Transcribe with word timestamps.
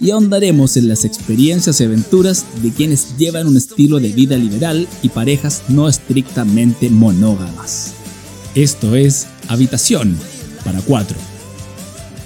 y 0.00 0.10
ahondaremos 0.10 0.76
en 0.76 0.88
las 0.88 1.04
experiencias 1.04 1.80
y 1.80 1.84
aventuras 1.84 2.44
de 2.62 2.70
quienes 2.70 3.16
llevan 3.16 3.46
un 3.46 3.56
estilo 3.56 4.00
de 4.00 4.08
vida 4.08 4.36
liberal 4.36 4.86
y 5.02 5.08
parejas 5.08 5.62
no 5.68 5.88
estrictamente 5.88 6.90
monógamas. 6.90 7.94
Esto 8.54 8.94
es 8.94 9.26
Habitación 9.48 10.18
para 10.64 10.80
cuatro. 10.80 11.16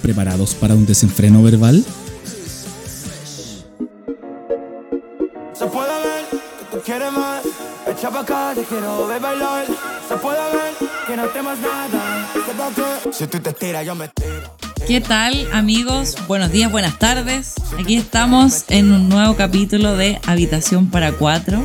¿Preparados 0.02 0.54
para 0.54 0.74
un 0.74 0.84
desenfreno 0.84 1.42
verbal? 1.42 1.84
Se 5.52 5.66
puede 5.66 5.88
ver 5.88 6.24
que 6.30 6.76
tú 6.76 6.82
quieres. 6.84 7.08
Echa 7.86 8.08
acá, 8.08 8.54
quiero 8.68 9.06
ver 9.06 9.20
bailar. 9.20 9.66
Se 10.08 10.16
puede 10.16 10.38
ver 10.38 10.74
que 11.06 11.16
no 11.16 11.26
temas 11.28 11.58
nada. 11.60 12.28
Si 13.12 13.26
tú 13.26 13.38
te 13.38 13.52
tiras, 13.52 13.86
yo 13.86 13.94
me 13.94 14.08
tiro. 14.08 14.61
¿Qué 14.86 15.00
tal 15.00 15.46
amigos? 15.52 16.16
Buenos 16.26 16.50
días, 16.50 16.70
buenas 16.70 16.98
tardes. 16.98 17.54
Aquí 17.78 17.96
estamos 17.96 18.64
en 18.68 18.92
un 18.92 19.08
nuevo 19.08 19.36
capítulo 19.36 19.96
de 19.96 20.18
Habitación 20.26 20.90
para 20.90 21.12
Cuatro. 21.12 21.64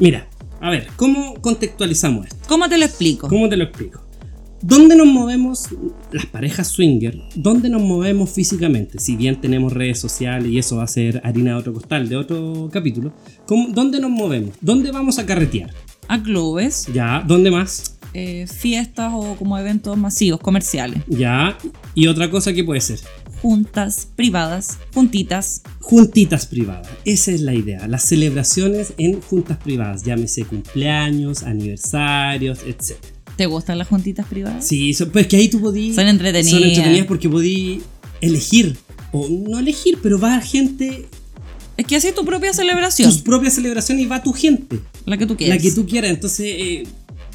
Mira, 0.00 0.26
a 0.60 0.70
ver, 0.70 0.88
¿cómo 0.96 1.34
contextualizamos 1.40 2.26
esto? 2.26 2.38
¿Cómo 2.48 2.68
te 2.68 2.78
lo 2.78 2.84
explico? 2.84 3.28
¿Cómo 3.28 3.48
te 3.48 3.56
lo 3.56 3.64
explico? 3.64 4.02
¿Dónde 4.62 4.94
nos 4.94 5.06
movemos 5.06 5.68
las 6.12 6.26
parejas 6.26 6.68
swinger? 6.68 7.18
¿Dónde 7.34 7.70
nos 7.70 7.80
movemos 7.82 8.28
físicamente? 8.30 8.98
Si 8.98 9.16
bien 9.16 9.40
tenemos 9.40 9.72
redes 9.72 9.98
sociales 9.98 10.50
y 10.50 10.58
eso 10.58 10.76
va 10.76 10.82
a 10.84 10.86
ser 10.86 11.20
harina 11.24 11.52
de 11.52 11.56
otro 11.56 11.72
costal, 11.72 12.08
de 12.08 12.16
otro 12.16 12.68
capítulo. 12.70 13.12
¿cómo- 13.46 13.68
¿Dónde 13.72 14.00
nos 14.00 14.10
movemos? 14.10 14.54
¿Dónde 14.60 14.90
vamos 14.90 15.18
a 15.18 15.24
carretear? 15.24 15.70
A 16.08 16.22
clubes, 16.22 16.86
Ya, 16.92 17.22
¿dónde 17.26 17.50
más? 17.50 17.96
eh, 18.12 18.46
fiestas 18.52 19.12
o 19.14 19.36
como 19.36 19.56
eventos 19.56 19.96
masivos, 19.96 20.40
comerciales. 20.40 21.02
Ya, 21.08 21.56
y 21.94 22.06
otra 22.08 22.28
cosa 22.30 22.52
que 22.52 22.64
puede 22.64 22.80
ser. 22.80 22.98
Juntas, 23.42 24.08
privadas, 24.16 24.78
juntitas. 24.94 25.62
Juntitas 25.80 26.46
privadas. 26.46 26.88
Esa 27.04 27.32
es 27.32 27.40
la 27.40 27.54
idea. 27.54 27.86
Las 27.88 28.04
celebraciones 28.04 28.92
en 28.98 29.20
juntas 29.22 29.56
privadas. 29.58 30.02
Llámese 30.02 30.44
cumpleaños, 30.44 31.42
aniversarios, 31.42 32.60
etc. 32.66 32.96
¿Te 33.36 33.46
gustan 33.46 33.78
las 33.78 33.88
juntitas 33.88 34.26
privadas? 34.26 34.66
Sí, 34.66 34.92
son- 34.92 35.10
pues 35.10 35.26
que 35.26 35.36
ahí 35.36 35.48
tú 35.48 35.60
podías. 35.60 35.96
Son 35.96 36.06
entretenidas. 36.06 36.60
Son 36.60 36.68
entretenidas 36.68 37.06
porque 37.06 37.28
podías 37.28 37.82
elegir. 38.20 38.76
O 39.12 39.26
no 39.28 39.58
elegir, 39.58 39.98
pero 40.02 40.18
va 40.20 40.40
gente. 40.40 41.08
Es 41.76 41.86
que 41.86 41.96
así 41.96 42.08
tu 42.14 42.24
propia 42.26 42.52
celebración, 42.52 43.10
Tus 43.10 43.22
propias 43.22 43.54
celebraciones 43.54 44.04
y 44.04 44.06
va 44.06 44.22
tu 44.22 44.32
gente. 44.34 44.78
la 45.06 45.16
que 45.16 45.26
tú 45.26 45.36
quieras. 45.36 45.56
La 45.56 45.62
que 45.62 45.72
tú 45.74 45.86
quieras. 45.86 46.10
Entonces, 46.10 46.46
eh, 46.46 46.82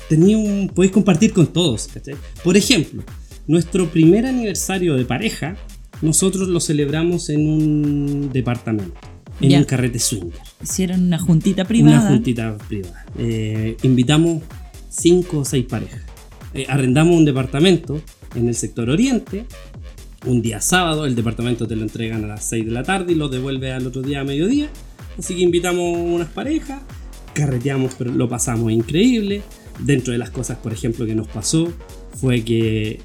tenía 0.07 0.37
un, 0.37 0.69
podéis 0.73 0.93
compartir 0.93 1.33
con 1.33 1.47
todos. 1.47 1.87
¿cachai? 1.91 2.15
Por 2.43 2.55
ejemplo, 2.55 3.03
nuestro 3.47 3.89
primer 3.89 4.27
aniversario 4.27 4.93
de 4.95 5.03
pareja, 5.05 5.57
nosotros 6.01 6.47
lo 6.47 6.59
celebramos 6.59 7.29
en 7.29 7.47
un 7.47 8.29
departamento. 8.33 8.93
En 9.41 9.49
Ya. 9.49 9.57
un 9.59 9.65
carrete 9.65 9.99
swinger. 9.99 10.39
Hicieron 10.63 11.03
una 11.03 11.19
juntita 11.19 11.65
privada. 11.65 11.99
Una 11.99 12.09
juntita 12.09 12.57
privada. 12.69 13.05
Eh, 13.17 13.75
invitamos 13.83 14.43
cinco 14.89 15.39
o 15.39 15.45
seis 15.45 15.65
parejas. 15.65 16.01
Eh, 16.53 16.65
arrendamos 16.69 17.15
un 17.17 17.25
departamento 17.25 18.01
en 18.33 18.47
el 18.47 18.55
sector 18.55 18.89
oriente. 18.89 19.45
Un 20.25 20.41
día 20.41 20.61
sábado, 20.61 21.05
el 21.05 21.15
departamento 21.15 21.67
te 21.67 21.75
lo 21.75 21.83
entregan 21.83 22.23
a 22.23 22.27
las 22.27 22.45
6 22.45 22.65
de 22.65 22.71
la 22.71 22.81
tarde 22.83 23.11
y 23.11 23.15
lo 23.15 23.27
devuelve 23.27 23.71
al 23.73 23.85
otro 23.85 24.01
día 24.01 24.21
a 24.21 24.23
mediodía. 24.23 24.69
Así 25.19 25.35
que 25.35 25.41
invitamos 25.41 25.97
unas 25.99 26.29
parejas, 26.29 26.81
carreteamos, 27.33 27.93
pero 27.95 28.11
lo 28.11 28.27
pasamos 28.29 28.71
increíble. 28.71 29.41
Dentro 29.79 30.13
de 30.13 30.17
las 30.17 30.29
cosas, 30.31 30.57
por 30.57 30.71
ejemplo, 30.73 31.05
que 31.05 31.13
nos 31.13 31.27
pasó 31.27 31.71
fue 32.19 32.43
que 32.43 32.99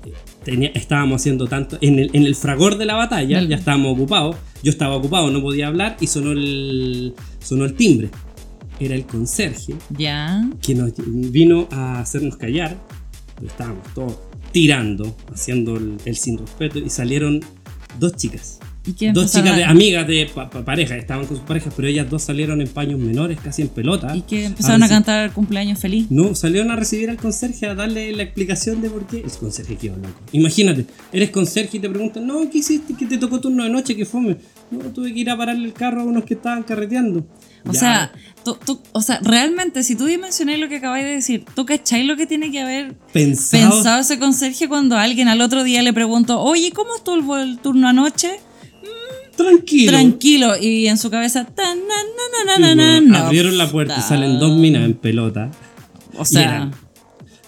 tenía- 0.45 0.71
estábamos 0.75 1.21
haciendo 1.21 1.47
tanto. 1.47 1.79
En 1.81 1.99
el, 1.99 2.11
en 2.13 2.25
el 2.25 2.35
fragor 2.35 2.79
de 2.79 2.87
la 2.87 2.95
batalla, 2.95 3.39
Del- 3.39 3.49
ya 3.49 3.57
estábamos 3.57 3.93
ocupados. 3.95 4.37
Yo 4.63 4.71
estaba 4.71 4.95
ocupado, 4.97 5.31
no 5.31 5.41
podía 5.43 5.69
hablar 5.69 5.97
y 6.01 6.07
sonó 6.07 6.33
el, 6.33 7.15
sonó 7.43 7.65
el 7.65 7.75
timbre. 7.75 8.11
Era 8.79 8.95
el 8.95 9.05
conserje 9.05 9.75
Ya. 9.97 10.49
que 10.63 10.75
nos 10.75 10.93
vino 10.97 11.69
a 11.71 12.01
hacernos 12.01 12.37
callar. 12.37 12.77
Estábamos 13.45 13.85
todos 13.95 14.19
tirando, 14.53 15.15
haciendo 15.33 15.77
el, 15.77 15.97
el 16.05 16.17
sin 16.17 16.39
respeto 16.39 16.79
y 16.79 16.89
salieron 16.91 17.41
dos 17.99 18.17
chicas. 18.17 18.59
¿Y 18.87 19.13
Dos 19.13 19.31
chicas 19.31 19.57
de, 19.57 19.65
a- 19.65 19.71
amigas 19.71 20.07
de 20.07 20.31
pa- 20.35 20.49
pa- 20.49 20.65
pareja, 20.65 20.97
estaban 20.97 21.27
con 21.27 21.37
sus 21.37 21.45
parejas, 21.47 21.73
pero 21.77 21.87
ellas 21.87 22.09
dos 22.09 22.23
salieron 22.23 22.63
en 22.63 22.69
paños 22.69 22.99
menores, 22.99 23.39
casi 23.39 23.61
en 23.61 23.69
pelota. 23.69 24.17
¿Y 24.17 24.23
que 24.23 24.47
empezaron 24.47 24.83
a, 24.83 24.87
reci- 24.87 24.89
cantar 24.89 25.33
cumpleaños 25.33 25.79
feliz? 25.79 26.07
No, 26.11 26.35
salieron 26.35 26.71
a 26.71 26.77
recibir 26.77 27.11
al 27.11 27.19
conserje 27.19 27.67
a 27.67 27.75
darle 27.75 28.11
la 28.13 28.23
explicación 28.23 28.81
de 28.81 28.89
por 28.89 29.07
qué. 29.07 29.19
El 29.19 29.31
conserje 29.33 29.77
quedó 29.77 29.97
loco. 29.97 30.19
Imagínate, 30.33 30.87
eres 31.13 31.31
conserje 31.31 31.77
y 31.77 31.81
te 31.81 31.91
preguntan, 31.91 32.27
no, 32.27 32.49
¿qué 32.51 32.59
hiciste? 32.59 32.95
¿Qué 32.99 33.05
te 33.05 33.19
tocó 33.19 33.39
turno 33.39 33.65
de 33.65 33.71
noche? 33.71 33.95
¿Qué 33.95 34.07
fome? 34.07 34.39
No, 34.71 34.79
tuve 34.79 35.13
que 35.13 35.21
ir 35.21 35.29
a 35.31 35.37
pararle 35.37 35.67
el 35.67 35.75
carro 35.75 36.01
a 36.01 36.05
unos 36.05 36.25
que 36.25 36.35
estaban 36.35 36.63
carreteando. 36.63 37.27
O 37.69 37.73
Ya. 37.73 37.79
sea, 37.81 38.13
tú, 38.43 38.57
tú- 38.65 38.81
o 38.93 39.03
sea, 39.03 39.21
realmente, 39.23 39.85
si 39.85 39.95
tú 39.95 40.07
dimensionáis 40.07 40.59
lo 40.59 40.71
que 40.71 40.77
acabáis 40.77 41.05
de 41.05 41.11
decir, 41.13 41.45
¿tú 41.55 41.67
cacháis 41.67 42.07
lo 42.07 42.17
que 42.17 42.27
tiene 42.27 42.51
que 42.51 42.61
haber 42.61 42.95
pensado, 43.13 43.71
pensado 43.75 44.01
ese 44.01 44.19
conserje 44.19 44.69
cuando 44.69 44.97
alguien 44.97 45.29
al 45.29 45.43
otro 45.43 45.65
día 45.65 45.83
le 45.83 45.93
preguntó, 45.93 46.41
oye, 46.41 46.73
¿cómo 46.73 46.97
estuvo 46.97 47.37
el 47.37 47.59
turno 47.59 47.87
anoche? 47.89 48.41
Tranquilo. 49.37 49.93
Tranquilo. 49.93 50.57
Y 50.61 50.87
en 50.87 50.99
su 50.99 51.11
cabeza, 51.11 51.45
tan, 51.45 51.79
na, 51.79 51.95
na, 51.95 52.45
na, 52.45 52.57
Sí, 52.57 52.63
na, 52.63 52.75
na, 52.75 52.85
bueno, 53.01 53.09
na, 53.19 53.27
abrieron 53.27 53.57
la 53.59 53.71
puerta 53.71 53.95
y 53.95 53.97
está. 53.99 54.09
salen 54.09 54.39
dos 54.39 54.57
minas 54.57 54.85
en 54.85 54.95
pelota. 54.95 55.51
O 56.17 56.25
sea, 56.25 56.43
eran- 56.43 56.75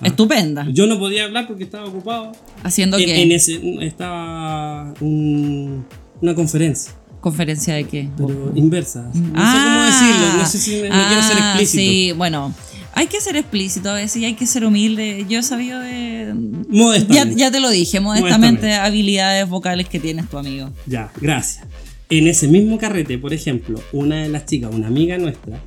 Ah. 0.05 0.06
estupenda. 0.08 0.67
Yo 0.73 0.87
no 0.87 0.99
podía 0.99 1.25
hablar 1.25 1.46
porque 1.46 1.64
estaba 1.64 1.87
ocupado. 1.87 2.32
Haciendo 2.64 2.96
En, 2.99 3.05
qué? 3.06 3.23
en 3.23 3.32
ese 3.32 3.61
estaba 3.84 4.93
un- 5.00 5.84
una 6.20 6.34
conferencia, 6.34 6.93
¿Conferencia 7.20 7.75
de 7.75 7.85
qué? 7.85 8.08
pero 8.17 8.52
inversa. 8.55 9.02
No 9.02 9.12
sé 9.14 9.20
cómo 9.20 9.37
Ah, 9.37 9.87
decirlo, 9.87 10.38
no 10.43 10.46
sé 10.46 10.58
si 10.58 10.70
me, 10.82 10.88
no 10.88 11.06
quiero 11.06 11.23
ser 11.23 11.37
ah, 11.40 11.49
explícito. 11.50 11.82
Sí, 11.82 12.12
bueno, 12.17 12.52
hay 12.94 13.06
que 13.06 13.20
ser 13.20 13.36
explícito 13.36 13.90
a 13.90 13.94
veces 13.94 14.16
y 14.22 14.24
hay 14.24 14.34
que 14.34 14.46
ser 14.46 14.64
humilde. 14.64 15.24
Yo 15.28 15.38
he 15.40 15.42
sabido 15.42 15.80
de. 15.80 16.26
Ya, 16.28 16.34
Modestamente. 16.68 17.36
ya 17.40 17.50
te 17.50 17.60
lo 17.60 17.70
dije, 17.70 18.00
modestamente, 18.00 18.38
Modestamente. 18.66 18.74
habilidades 18.74 19.48
vocales 19.48 19.88
que 19.88 19.98
tienes 20.00 20.28
tu 20.28 20.38
amigo. 20.38 20.70
Ya, 20.86 21.10
gracias. 21.20 21.64
En 22.10 22.26
ese 22.28 22.48
mismo 22.48 22.78
carrete, 22.78 23.16
por 23.18 23.32
ejemplo, 23.32 23.80
una 23.92 24.22
de 24.22 24.28
las 24.28 24.44
chicas, 24.46 24.70
una 24.74 24.86
amiga 24.88 25.16
nuestra, 25.18 25.58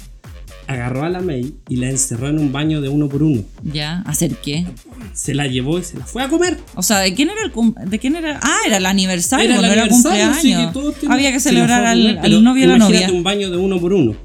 agarró 0.68 1.04
a 1.04 1.10
la 1.10 1.22
May 1.22 1.54
y 1.70 1.76
la 1.78 1.90
encerró 1.90 2.28
en 2.30 2.40
un 2.40 2.52
baño 2.52 2.82
de 2.82 2.90
uno 2.90 3.08
por 3.10 3.22
uno. 3.24 3.44
Ya, 3.64 4.02
¿hacer 4.06 4.36
qué? 4.44 4.66
Se 5.14 5.34
la 5.34 5.48
llevó 5.48 5.80
y 5.80 5.84
se 5.84 5.98
la 5.98 6.06
fue 6.06 6.24
a 6.24 6.28
comer. 6.30 6.58
O 6.76 6.82
sea, 6.84 7.00
¿de 7.00 7.14
quién 7.14 7.30
era 7.30 7.42
el 7.44 7.52
cum- 7.52 7.74
de 7.76 8.00
quién 8.00 8.16
era? 8.16 8.40
Ah, 8.44 8.58
era 8.68 8.78
el 8.78 8.86
aniversario, 8.86 9.46
Era 9.46 9.56
el 9.56 9.62
no 9.62 9.68
era 9.72 9.84
aniversario, 9.84 10.26
cumpleaños. 10.34 10.94
sí, 10.94 11.00
que 11.02 11.08
Había 11.14 11.32
que 11.32 11.40
celebrar 11.40 11.86
al, 11.86 12.00
comer, 12.02 12.18
al 12.18 12.22
pero 12.24 12.42
novio 12.42 12.62
y 12.62 12.66
a 12.66 12.68
la 12.70 12.78
novia. 12.78 13.12
un 13.12 13.24
baño 13.24 13.50
de 13.52 13.58
uno 13.58 13.80
por 13.80 13.94
uno. 13.94 14.16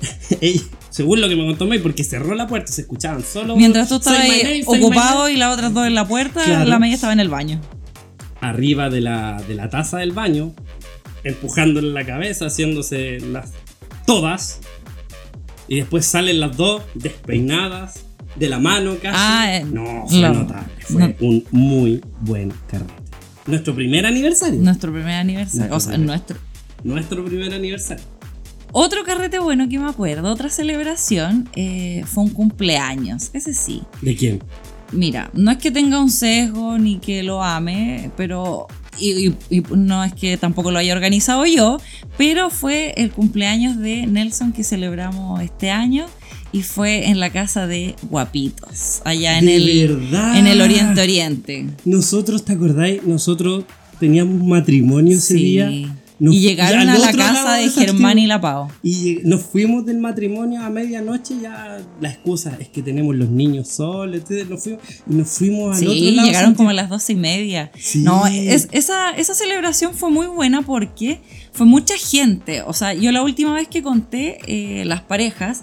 Ella- 0.40 0.62
según 0.98 1.20
lo 1.20 1.28
que 1.28 1.36
me 1.36 1.46
contó 1.46 1.64
May, 1.68 1.78
porque 1.78 2.02
cerró 2.02 2.34
la 2.34 2.48
puerta, 2.48 2.72
se 2.72 2.80
escuchaban 2.80 3.22
solo. 3.22 3.54
Mientras 3.56 3.88
tú 3.88 3.94
estabas 3.98 4.18
"Say 4.18 4.28
my 4.30 4.34
ahí 4.34 4.60
name, 4.64 4.78
ocupado 4.82 5.18
name". 5.20 5.32
y 5.32 5.36
las 5.36 5.54
otras 5.54 5.72
dos 5.72 5.86
en 5.86 5.94
la 5.94 6.08
puerta, 6.08 6.42
Claro. 6.44 6.68
la 6.68 6.78
media 6.80 6.96
estaba 6.96 7.12
en 7.12 7.20
el 7.20 7.28
baño. 7.28 7.60
Arriba 8.40 8.90
de 8.90 9.00
la, 9.00 9.40
de 9.46 9.54
la 9.54 9.70
taza 9.70 9.98
del 9.98 10.10
baño, 10.10 10.52
empujándole 11.22 11.92
la 11.92 12.04
cabeza, 12.04 12.46
haciéndose 12.46 13.20
las 13.20 13.52
todas. 14.06 14.58
Y 15.68 15.76
después 15.76 16.04
salen 16.04 16.40
las 16.40 16.56
dos 16.56 16.82
despeinadas, 16.94 18.04
de 18.34 18.48
la 18.48 18.58
mano 18.58 18.96
casi. 19.00 19.16
Ah, 19.16 19.56
eh, 19.56 19.64
no, 19.64 20.04
fue 20.08 20.20
notable. 20.20 20.72
Fue 20.80 21.00
no. 21.08 21.14
un 21.20 21.44
muy 21.52 22.00
buen 22.22 22.52
carrete. 22.68 22.92
Nuestro 23.46 23.72
primer 23.74 24.04
aniversario. 24.04 24.60
Nuestro 24.60 24.92
primer 24.92 25.14
aniversario. 25.14 25.68
Nuestro 25.68 25.76
O 25.76 25.80
sea, 25.80 25.90
primer. 25.92 26.06
nuestro. 26.08 26.36
Nuestro 26.82 27.24
primer 27.24 27.54
aniversario. 27.54 28.04
Otro 28.80 29.02
carrete 29.04 29.40
bueno 29.40 29.68
que 29.68 29.76
me 29.78 29.88
acuerdo, 29.88 30.30
otra 30.30 30.50
celebración, 30.50 31.48
eh, 31.56 32.04
fue 32.06 32.22
un 32.24 32.30
cumpleaños. 32.30 33.30
Ese 33.32 33.52
sí. 33.52 33.82
¿De 34.02 34.14
quién? 34.14 34.40
Mira, 34.92 35.30
no 35.34 35.50
es 35.50 35.58
que 35.58 35.70
tenga 35.72 36.00
un 36.00 36.10
sesgo 36.12 36.78
ni 36.78 36.98
que 36.98 37.22
lo 37.24 37.42
ame, 37.42 38.10
pero. 38.16 38.66
Y, 39.00 39.28
y- 39.28 39.36
y 39.50 39.62
no 39.76 40.02
es 40.04 40.12
que 40.12 40.36
tampoco 40.36 40.70
lo 40.70 40.78
haya 40.78 40.92
organizado 40.94 41.44
yo, 41.46 41.78
pero 42.16 42.50
fue 42.50 42.94
el 42.96 43.10
cumpleaños 43.10 43.76
de 43.78 44.06
Nelson 44.06 44.52
que 44.52 44.62
celebramos 44.64 45.40
este 45.40 45.70
año 45.70 46.06
y 46.52 46.62
fue 46.62 47.08
en 47.08 47.18
la 47.20 47.30
casa 47.30 47.66
de 47.66 47.94
Guapitos, 48.10 49.02
allá 49.04 49.38
en 49.38 49.46
De 49.46 49.56
el, 49.56 49.88
verdad. 49.88 50.36
en 50.38 50.46
el 50.48 50.60
Oriente 50.60 51.00
Oriente. 51.00 51.66
Nosotros, 51.84 52.44
¿te 52.44 52.54
acordáis? 52.54 53.02
Nosotros 53.04 53.64
teníamos 54.00 54.42
matrimonio 54.42 55.16
ese 55.16 55.34
Sí. 55.34 55.42
día. 55.44 55.70
Nos- 56.20 56.34
y 56.34 56.40
llegaron 56.40 56.80
a 56.80 56.84
la 56.98 57.08
otro 57.08 57.16
casa 57.18 57.54
de. 57.54 57.70
Germán 57.70 58.18
y 58.18 58.26
la 58.26 58.40
Pau. 58.40 58.68
Y 58.82 59.18
nos 59.24 59.42
fuimos 59.42 59.86
del 59.86 59.98
matrimonio 59.98 60.62
a 60.62 60.68
medianoche, 60.70 61.34
ya 61.40 61.78
la 62.00 62.08
excusa 62.10 62.56
es 62.58 62.68
que 62.68 62.82
tenemos 62.82 63.14
los 63.14 63.28
niños 63.28 63.68
solos, 63.68 64.16
entonces 64.16 64.48
nos 64.48 64.62
fuimos, 64.62 64.82
y 65.08 65.14
nos 65.14 65.28
fuimos 65.30 65.76
al 65.78 65.82
otro 65.84 65.92
Sí, 65.94 66.10
lado. 66.12 66.26
llegaron 66.26 66.54
como 66.54 66.70
a 66.70 66.72
las 66.72 66.88
doce 66.88 67.12
y 67.12 67.16
media. 67.16 67.70
Sí. 67.78 68.00
No, 68.00 68.26
es, 68.26 68.68
esa, 68.72 69.10
esa 69.12 69.34
celebración 69.34 69.94
fue 69.94 70.10
muy 70.10 70.26
buena 70.26 70.62
porque 70.62 71.20
fue 71.52 71.66
mucha 71.66 71.94
gente. 71.96 72.62
O 72.62 72.72
sea, 72.72 72.94
yo 72.94 73.12
la 73.12 73.22
última 73.22 73.52
vez 73.52 73.68
que 73.68 73.82
conté 73.82 74.38
eh, 74.46 74.84
las 74.84 75.02
parejas 75.02 75.62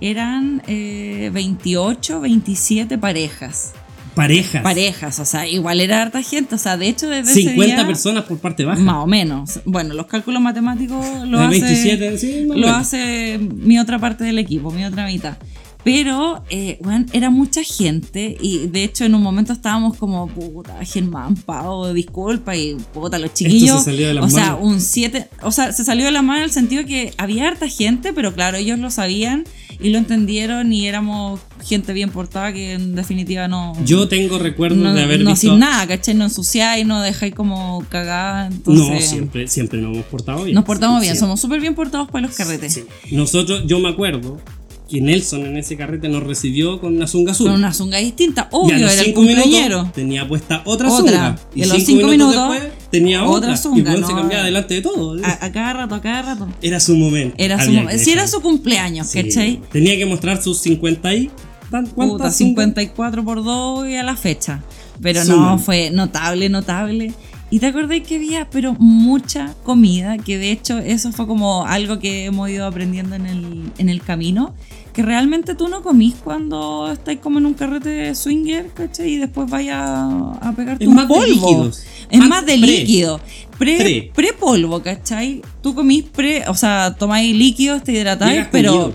eran 0.00 0.62
eh, 0.66 1.30
28, 1.32 2.20
27 2.20 2.98
parejas. 2.98 3.72
Parejas. 4.14 4.62
Parejas, 4.62 5.18
o 5.18 5.24
sea, 5.24 5.46
igual 5.46 5.80
era 5.80 6.02
harta 6.02 6.22
gente. 6.22 6.54
O 6.54 6.58
sea, 6.58 6.76
de 6.76 6.88
hecho, 6.88 7.08
desde 7.08 7.32
50 7.32 7.64
ese 7.64 7.74
día, 7.74 7.86
personas 7.86 8.24
por 8.24 8.38
parte 8.38 8.64
baja. 8.64 8.80
Más 8.80 8.96
o 8.96 9.06
menos. 9.06 9.60
Bueno, 9.64 9.94
los 9.94 10.06
cálculos 10.06 10.40
matemáticos 10.40 11.04
lo 11.26 11.40
hace, 11.40 11.60
27, 11.60 12.18
sí, 12.18 12.44
lo 12.46 12.54
menos. 12.54 12.70
hace 12.70 13.38
mi 13.38 13.78
otra 13.78 13.98
parte 13.98 14.24
del 14.24 14.38
equipo, 14.38 14.70
mi 14.70 14.84
otra 14.84 15.06
mitad. 15.06 15.36
Pero, 15.84 16.42
eh, 16.48 16.78
bueno, 16.82 17.04
era 17.12 17.28
mucha 17.28 17.62
gente 17.62 18.38
y 18.40 18.68
de 18.68 18.84
hecho 18.84 19.04
en 19.04 19.14
un 19.14 19.22
momento 19.22 19.52
estábamos 19.52 19.98
como, 19.98 20.26
puta, 20.28 20.82
Germán, 20.82 21.36
Pau, 21.36 21.92
disculpa 21.92 22.56
y 22.56 22.74
puta, 22.94 23.18
los 23.18 23.34
chiquillos. 23.34 23.80
se 23.80 23.90
salió 23.90 24.08
de 24.08 24.14
las 24.14 24.24
o 24.24 24.30
sea, 24.30 24.54
un 24.54 24.80
7, 24.80 25.28
o 25.42 25.52
sea, 25.52 25.72
se 25.72 25.84
salió 25.84 26.06
de 26.06 26.12
la 26.12 26.22
mano 26.22 26.38
en 26.38 26.44
el 26.44 26.50
sentido 26.52 26.86
que 26.86 27.12
había 27.18 27.46
harta 27.48 27.68
gente, 27.68 28.14
pero 28.14 28.32
claro, 28.32 28.56
ellos 28.56 28.78
lo 28.78 28.90
sabían 28.90 29.44
y 29.78 29.90
lo 29.90 29.98
entendieron 29.98 30.72
y 30.72 30.86
éramos 30.86 31.40
gente 31.62 31.92
bien 31.92 32.10
portada 32.10 32.52
que 32.54 32.72
en 32.72 32.94
definitiva 32.94 33.46
no... 33.48 33.74
Yo 33.84 34.08
tengo 34.08 34.38
recuerdos 34.38 34.78
no, 34.78 34.94
de 34.94 35.02
haber 35.02 35.20
no 35.20 35.30
visto. 35.30 35.50
sin 35.50 35.58
nada, 35.58 35.86
¿cachai? 35.86 36.14
No 36.14 36.24
ensuciáis, 36.24 36.86
no 36.86 37.02
dejáis 37.02 37.34
como 37.34 37.84
cagada. 37.90 38.46
Entonces, 38.46 38.88
no, 38.88 39.00
siempre, 39.00 39.48
siempre 39.48 39.80
nos 39.80 39.94
hemos 39.94 40.06
portado 40.06 40.44
bien. 40.44 40.54
Nos 40.54 40.64
portamos 40.64 41.00
bien, 41.00 41.12
Siempre. 41.12 41.20
somos 41.20 41.40
súper 41.40 41.60
bien 41.60 41.74
portados 41.74 42.10
para 42.10 42.26
los 42.26 42.36
carretes. 42.36 42.72
Sí. 42.72 42.84
Nosotros, 43.10 43.64
yo 43.66 43.78
me 43.80 43.88
acuerdo 43.88 44.40
que 44.88 45.00
Nelson 45.00 45.46
en 45.46 45.56
ese 45.56 45.76
carrete 45.76 46.08
nos 46.08 46.22
recibió 46.22 46.78
con 46.80 46.94
una 46.96 47.06
zunga 47.06 47.32
azul. 47.32 47.46
Con 47.46 47.56
una 47.56 47.72
zunga 47.72 47.98
distinta, 47.98 48.48
y 48.52 48.54
a 48.54 48.58
obvio, 48.58 48.78
los 48.78 48.92
era 48.92 49.00
el 49.00 49.06
cinco 49.06 49.20
cumpleañero. 49.20 49.76
minutos 49.78 49.92
tenía 49.94 50.28
puesta 50.28 50.62
otra, 50.66 50.88
Otra. 50.92 50.98
zunga. 50.98 51.38
Y 51.54 51.60
los 51.60 51.68
cinco 51.70 51.84
cinco 51.86 52.08
minutos, 52.08 52.34
después 52.50 52.72
tenía 52.90 53.24
otra 53.24 53.36
otra. 53.52 53.56
zunga, 53.56 53.78
y 53.78 53.82
bueno, 53.82 54.06
se 54.06 54.12
no. 54.12 54.18
cambiaba 54.20 54.44
delante 54.44 54.74
de 54.74 54.82
todo. 54.82 55.16
A, 55.24 55.44
a 55.46 55.52
cada 55.52 55.72
rato, 55.72 55.94
a 55.94 56.00
cada 56.02 56.22
rato. 56.22 56.48
Era 56.60 56.80
su 56.80 56.96
momento. 56.96 57.34
Era 57.38 57.64
su, 57.64 57.70
que 57.86 57.98
si 57.98 58.10
era 58.12 58.26
su 58.28 58.40
cumpleaños, 58.42 59.06
Sí. 59.08 59.22
¿cachai? 59.22 59.60
Tenía 59.72 59.96
que 59.96 60.04
mostrar 60.06 60.42
sus 60.42 60.58
50 60.60 61.14
y. 61.14 61.30
¿tan- 61.70 61.84
Puta, 61.86 61.94
¿Cuántas? 61.94 62.36
54 62.36 63.24
por 63.24 63.42
2 63.42 63.88
y 63.88 63.96
a 63.96 64.02
la 64.02 64.16
fecha. 64.16 64.62
Pero 65.02 65.24
Suman. 65.24 65.40
no, 65.52 65.58
fue 65.58 65.90
notable, 65.90 66.48
notable. 66.50 67.12
Y 67.54 67.60
te 67.60 67.66
acordás 67.66 68.00
que 68.00 68.16
había, 68.16 68.50
pero 68.50 68.74
mucha 68.80 69.54
comida, 69.62 70.18
que 70.18 70.38
de 70.38 70.50
hecho 70.50 70.78
eso 70.78 71.12
fue 71.12 71.28
como 71.28 71.64
algo 71.64 72.00
que 72.00 72.24
hemos 72.24 72.50
ido 72.50 72.66
aprendiendo 72.66 73.14
en 73.14 73.26
el, 73.26 73.70
en 73.78 73.88
el 73.88 74.02
camino, 74.02 74.56
que 74.92 75.02
realmente 75.02 75.54
tú 75.54 75.68
no 75.68 75.80
comís 75.80 76.16
cuando 76.24 76.90
estás 76.90 77.16
como 77.18 77.38
en 77.38 77.46
un 77.46 77.54
carrete 77.54 78.12
swinger, 78.16 78.72
¿cachai? 78.74 79.08
Y 79.12 79.16
después 79.18 79.48
vayas 79.48 79.78
a 79.78 80.52
pegarte 80.56 80.82
Es 80.82 80.88
un 80.88 80.96
más 80.96 81.06
de 81.06 81.14
polvo. 81.14 81.26
líquidos. 81.28 81.84
Es 82.10 82.18
más 82.18 82.44
de 82.44 82.58
pre. 82.58 82.66
líquido. 82.66 83.20
Pre, 83.56 84.10
Pre. 84.12 84.32
polvo, 84.32 84.82
¿cachai? 84.82 85.40
Tú 85.62 85.76
comís 85.76 86.02
pre, 86.02 86.48
o 86.48 86.54
sea, 86.54 86.96
tomáis 86.98 87.36
líquidos, 87.36 87.84
te 87.84 87.92
hidratáis, 87.92 88.48
pero 88.50 88.72
comido. 88.72 88.94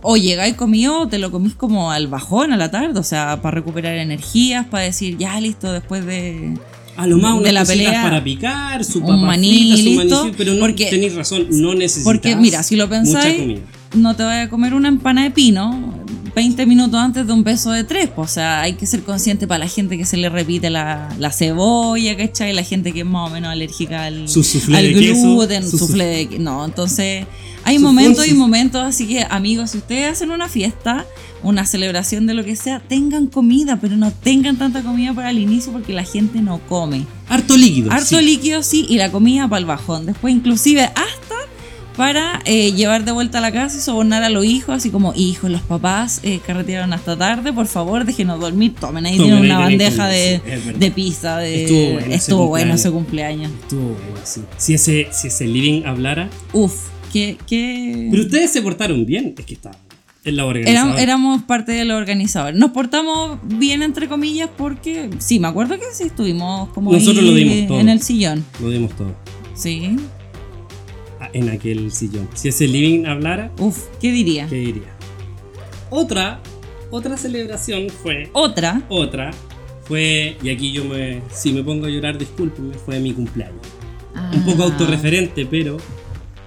o 0.00 0.16
llegáis 0.16 0.54
comido 0.54 1.06
te 1.06 1.18
lo 1.18 1.30
comís 1.30 1.54
como 1.54 1.90
al 1.92 2.06
bajón 2.08 2.50
a 2.54 2.56
la 2.56 2.70
tarde, 2.70 2.98
o 2.98 3.02
sea, 3.02 3.42
para 3.42 3.56
recuperar 3.56 3.94
energías, 3.98 4.64
para 4.68 4.84
decir, 4.84 5.18
ya 5.18 5.38
listo, 5.38 5.70
después 5.70 6.06
de... 6.06 6.54
A 6.96 7.06
lo 7.06 7.18
más 7.18 7.34
de 7.34 7.40
unas 7.40 7.52
la 7.52 7.60
cositas 7.60 7.86
pelea, 7.86 8.02
para 8.02 8.22
picar, 8.24 8.84
su 8.84 9.00
un 9.00 9.22
maní, 9.24 9.76
su 9.76 9.82
listo, 9.82 10.30
pero 10.36 10.54
no 10.54 10.60
porque- 10.60 10.86
tenéis 10.90 11.14
razón, 11.14 11.46
no 11.50 11.74
necesitas 11.74 12.04
Porque 12.04 12.36
mira, 12.36 12.62
si 12.62 12.76
lo 12.76 12.88
pensáis, 12.88 13.60
no 13.94 14.14
te 14.14 14.22
vayas 14.22 14.46
a 14.46 14.50
comer 14.50 14.74
una 14.74 14.88
empana 14.88 15.24
de 15.24 15.30
pino 15.30 16.04
20 16.34 16.66
minutos 16.66 16.98
antes 16.98 17.26
de 17.26 17.32
un 17.32 17.44
beso 17.44 17.70
de 17.70 17.84
tres, 17.84 18.10
pues, 18.14 18.30
o 18.30 18.34
sea, 18.34 18.60
hay 18.62 18.72
que 18.74 18.86
ser 18.86 19.02
consciente 19.02 19.46
para 19.46 19.58
la 19.58 19.68
gente 19.68 19.96
que 19.96 20.04
se 20.04 20.16
le 20.16 20.28
repite 20.28 20.68
la, 20.68 21.08
la 21.18 21.30
cebolla, 21.30 22.16
¿cachai? 22.16 22.52
La 22.52 22.64
gente 22.64 22.92
que 22.92 23.00
es 23.00 23.06
más 23.06 23.30
o 23.30 23.32
menos 23.32 23.50
alérgica 23.52 24.04
al, 24.06 24.28
Su 24.28 24.40
al 24.74 24.82
de 24.82 24.92
gluten, 24.92 25.68
su 25.68 25.78
soufflé 25.78 26.04
de 26.28 26.38
No, 26.40 26.64
entonces 26.64 27.24
hay 27.64 27.78
momentos 27.78 28.26
y 28.28 28.34
momentos, 28.34 28.82
así 28.82 29.06
que 29.06 29.26
amigos, 29.28 29.70
si 29.70 29.78
ustedes 29.78 30.12
hacen 30.12 30.30
una 30.30 30.48
fiesta, 30.48 31.06
una 31.42 31.64
celebración 31.66 32.26
de 32.26 32.34
lo 32.34 32.44
que 32.44 32.56
sea, 32.56 32.80
tengan 32.80 33.26
comida, 33.26 33.78
pero 33.80 33.96
no 33.96 34.12
tengan 34.12 34.56
tanta 34.56 34.82
comida 34.82 35.12
para 35.12 35.30
el 35.30 35.38
inicio 35.38 35.72
porque 35.72 35.92
la 35.92 36.04
gente 36.04 36.40
no 36.40 36.58
come. 36.68 37.06
Harto 37.28 37.56
líquido. 37.56 37.90
Harto 37.90 38.18
sí. 38.18 38.24
líquido, 38.24 38.62
sí, 38.62 38.86
y 38.88 38.96
la 38.98 39.10
comida 39.10 39.48
para 39.48 39.60
el 39.60 39.66
bajón. 39.66 40.06
Después, 40.06 40.34
inclusive, 40.34 40.82
hasta 40.84 41.34
para 41.96 42.40
eh, 42.44 42.72
llevar 42.72 43.04
de 43.04 43.12
vuelta 43.12 43.38
a 43.38 43.40
la 43.40 43.52
casa 43.52 43.78
y 43.78 43.80
sobornar 43.80 44.24
a 44.24 44.28
los 44.28 44.44
hijos, 44.44 44.74
así 44.74 44.90
como, 44.90 45.14
hijos, 45.14 45.50
los 45.50 45.62
papás 45.62 46.20
eh, 46.22 46.40
carretearon 46.44 46.92
hasta 46.92 47.16
tarde, 47.16 47.52
por 47.52 47.66
favor, 47.66 48.04
déjenos 48.04 48.40
dormir, 48.40 48.74
tomen 48.78 49.06
ahí, 49.06 49.16
tienen 49.16 49.38
una 49.38 49.58
bandeja 49.60 50.08
de, 50.08 50.40
sí, 50.80 50.90
pizza, 50.90 51.38
de... 51.38 51.62
Estuvo 51.62 51.92
bueno 51.92 52.06
ese 52.06 52.14
Estuvo 52.14 52.48
bueno 52.48 52.72
cumpleaños. 52.72 52.80
ese 52.80 52.90
cumpleaños. 52.90 53.52
Estuvo 53.62 53.82
bueno, 53.82 54.20
sí. 54.24 54.40
Si 54.56 54.74
ese, 54.74 55.08
si 55.12 55.28
ese 55.28 55.46
living 55.46 55.84
hablara. 55.84 56.28
Uf, 56.52 56.74
qué... 57.14 57.36
qué... 57.46 58.08
Pero 58.10 58.22
ustedes 58.24 58.50
se 58.50 58.60
portaron 58.60 59.06
bien. 59.06 59.34
Es 59.38 59.46
que 59.46 59.54
está. 59.54 59.70
Es 60.24 60.32
la 60.34 60.42
Éram- 60.42 60.48
organización. 60.48 60.98
éramos 60.98 61.42
parte 61.44 61.72
de 61.72 61.84
los 61.84 61.96
organizadores. 61.96 62.58
Nos 62.58 62.70
portamos 62.72 63.38
bien, 63.44 63.82
entre 63.82 64.08
comillas, 64.08 64.50
porque 64.56 65.10
sí, 65.18 65.38
me 65.38 65.48
acuerdo 65.48 65.74
que 65.78 65.84
sí 65.92 66.04
estuvimos 66.04 66.70
como 66.70 66.92
Nosotros 66.92 67.18
ahí 67.24 67.30
lo 67.30 67.34
dimos 67.34 67.68
todo. 67.68 67.80
en 67.80 67.88
el 67.88 68.00
sillón. 68.02 68.44
Lo 68.60 68.70
dimos 68.70 68.92
todo. 68.96 69.14
Sí. 69.54 69.96
Ah, 71.20 71.28
En 71.32 71.48
aquel 71.50 71.92
sillón. 71.92 72.28
Si 72.34 72.48
ese 72.48 72.66
living 72.66 73.04
hablara, 73.06 73.52
Uf, 73.58 73.78
¿qué 74.00 74.10
diría? 74.12 74.46
¿qué 74.48 74.56
diría? 74.56 74.94
Otra, 75.90 76.40
otra 76.90 77.16
celebración 77.16 77.88
fue. 77.90 78.30
Otra. 78.32 78.82
Otra 78.88 79.30
fue. 79.84 80.36
Y 80.42 80.48
aquí 80.48 80.72
yo 80.72 80.84
me. 80.84 81.20
Si 81.32 81.52
me 81.52 81.62
pongo 81.62 81.86
a 81.86 81.90
llorar, 81.90 82.16
discúlpenme, 82.18 82.74
fue 82.74 82.98
mi 82.98 83.12
cumpleaños. 83.12 83.60
Un 84.32 84.42
poco 84.44 84.62
Ah. 84.62 84.66
autorreferente, 84.66 85.44
pero. 85.46 85.76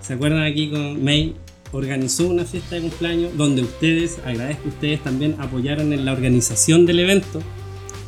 ¿Se 0.08 0.14
acuerdan 0.14 0.44
aquí 0.44 0.70
con 0.70 1.04
May? 1.04 1.36
Organizó 1.74 2.28
una 2.28 2.46
fiesta 2.46 2.76
de 2.76 2.82
cumpleaños 2.82 3.36
donde 3.36 3.62
ustedes, 3.62 4.20
agradezco 4.26 4.64
que 4.64 4.70
ustedes 4.70 5.04
también 5.04 5.36
apoyaron 5.38 5.92
en 5.92 6.06
la 6.06 6.14
organización 6.14 6.86
del 6.86 7.00
evento. 7.02 7.42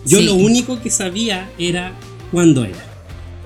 Yo 0.06 0.20
Sí. 0.20 0.26
lo 0.26 0.36
único 0.36 0.82
que 0.82 0.90
sabía 0.90 1.50
era 1.60 1.92
cuándo 2.32 2.64
era. 2.64 2.86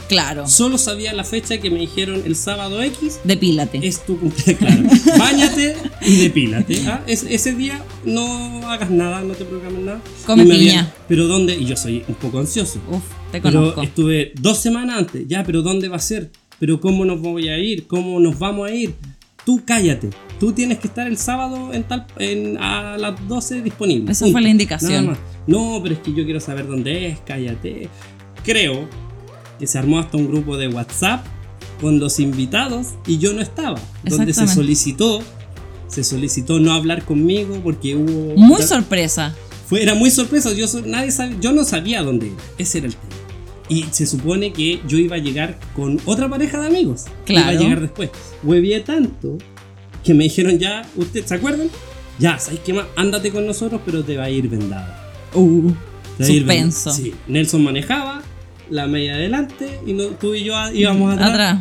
Claro. 0.07 0.48
Solo 0.48 0.77
sabía 0.77 1.13
la 1.13 1.24
fecha 1.24 1.57
que 1.60 1.72
me 1.72 1.79
dijeron 1.79 2.22
el 2.25 2.36
sábado 2.36 2.83
X 2.83 3.22
Depílate. 3.24 3.79
es 3.88 4.05
tu 4.05 4.19
cumpleaños. 4.19 5.00
Claro. 5.01 5.17
Báñate 5.17 5.75
y 6.01 6.17
depílate. 6.17 6.86
¿ah? 6.88 7.03
Es- 7.07 7.24
ese 7.27 7.55
día 7.55 7.83
no 8.05 8.69
hagas 8.69 8.91
nada, 8.91 9.22
no 9.22 9.33
te 9.33 9.45
programes 9.45 9.81
nada. 9.83 10.01
Come 10.27 10.43
piña. 10.43 10.55
habían- 10.55 10.93
pero 11.07 11.25
¿dónde? 11.25 11.55
Y 11.55 11.65
yo 11.65 11.75
soy 11.75 12.03
un 12.07 12.15
poco 12.15 12.38
ansioso. 12.39 12.79
Uf, 12.91 13.01
te 13.31 13.41
Pero 13.41 13.60
conozco. 13.62 13.81
estuve 13.81 14.33
dos 14.39 14.60
semanas 14.60 15.00
antes. 15.00 15.24
Ya, 15.27 15.43
pero 15.43 15.63
¿dónde 15.63 15.88
va 15.88 15.95
a 15.95 16.00
ser? 16.00 16.29
¿Pero 16.63 16.79
cómo 16.79 17.03
nos 17.03 17.20
voy 17.20 17.50
a 17.50 17.58
ir? 17.58 17.88
¿Cómo 17.88 18.22
nos 18.22 18.39
vamos 18.39 18.70
a 18.70 18.74
ir? 18.74 18.96
tú 19.43 19.62
cállate. 19.65 20.12
Tú 20.39 20.53
tienes 20.53 20.79
que 20.79 20.88
estar 20.88 21.05
el 21.08 21.17
sábado 21.17 21.74
en 21.74 21.84
tal, 21.84 22.08
en, 22.20 22.58
a 22.58 22.98
las 22.98 23.27
12 23.27 23.62
disponible. 23.63 24.10
Esa 24.10 24.24
Punto. 24.24 24.32
fue 24.36 24.41
la 24.43 24.48
indicación. 24.48 25.17
No, 25.46 25.82
pero 25.84 25.96
es 25.96 26.00
que 26.00 26.13
yo 26.13 26.24
quiero 26.24 26.39
saber 26.39 26.65
dónde 26.65 27.08
es, 27.10 27.20
cállate. 27.25 27.89
Creo 28.46 28.88
que 29.60 29.67
se 29.67 29.77
armó 29.77 30.00
hasta 30.00 30.15
un 30.15 30.29
grupo 30.29 30.55
de 30.55 30.70
WhatsApp 30.70 31.25
con 31.82 32.00
los 32.00 32.17
invitados 32.22 32.91
y 33.08 33.17
yo 33.17 33.34
no 33.34 33.41
estaba. 33.41 33.77
Donde 34.05 34.34
se 34.34 34.48
solicitó, 34.48 35.22
se 35.89 36.05
solicitó 36.05 36.62
no 36.62 36.72
hablar 36.72 37.03
conmigo 37.03 37.60
porque 37.62 37.98
hubo... 37.98 38.38
Muy 38.38 38.62
sorpresa. 38.63 39.36
Fue, 39.67 39.84
era 39.84 39.96
muy 39.96 40.12
sorpresa, 40.12 40.53
yo, 40.53 40.65
nadie 40.86 41.12
sabe- 41.12 41.36
yo 41.41 41.51
no 41.51 41.65
sabía 41.65 42.03
dónde 42.03 42.27
era, 42.27 42.36
ese 42.58 42.77
era 42.77 42.88
el 42.88 42.96
tema. 42.96 43.13
Y 43.70 43.86
se 43.91 44.05
supone 44.05 44.51
que 44.51 44.82
yo 44.88 44.98
iba 44.98 45.15
a 45.15 45.20
llegar 45.20 45.58
con 45.75 46.00
otra 46.05 46.27
pareja 46.29 46.60
de 46.60 46.67
amigos. 46.67 47.05
Claro. 47.25 47.51
Iba 47.51 47.60
a 47.60 47.63
llegar 47.63 47.82
después. 47.82 48.10
Huevié 48.43 48.82
tanto 48.82 49.38
que 50.03 50.13
me 50.13 50.25
dijeron 50.25 50.60
ya, 50.60 50.82
¿usted 50.98 51.25
se 51.25 51.36
acuerdan? 51.36 51.70
Ya, 52.20 52.38
¿sabes 52.38 52.60
qué 52.65 52.74
más? 52.74 52.86
Ándate 52.96 53.32
con 53.32 53.48
nosotros, 53.48 53.82
pero 53.86 54.03
te 54.03 54.17
va 54.17 54.25
a 54.25 54.29
ir 54.29 54.48
vendado. 54.50 54.93
Uh, 55.34 55.72
Te 56.17 56.24
va 56.24 56.29
a 56.29 56.32
ir 56.32 56.38
suspenso. 56.39 56.89
vendado. 56.91 56.96
Sí, 57.05 57.13
Nelson 57.27 57.63
manejaba, 57.63 58.22
la 58.70 58.86
media 58.88 59.15
adelante 59.15 59.79
y 59.88 59.93
no- 59.93 60.08
tú 60.08 60.36
y 60.36 60.43
yo 60.43 60.53
íbamos 60.74 61.13
atrás. 61.13 61.29
Atrás. 61.29 61.60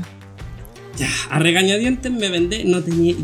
Ya, 0.98 1.08
a 1.30 1.38
regañadientes 1.38 2.12
me 2.12 2.28
vendé, 2.28 2.64
no 2.64 2.82
tenía... 2.82 3.14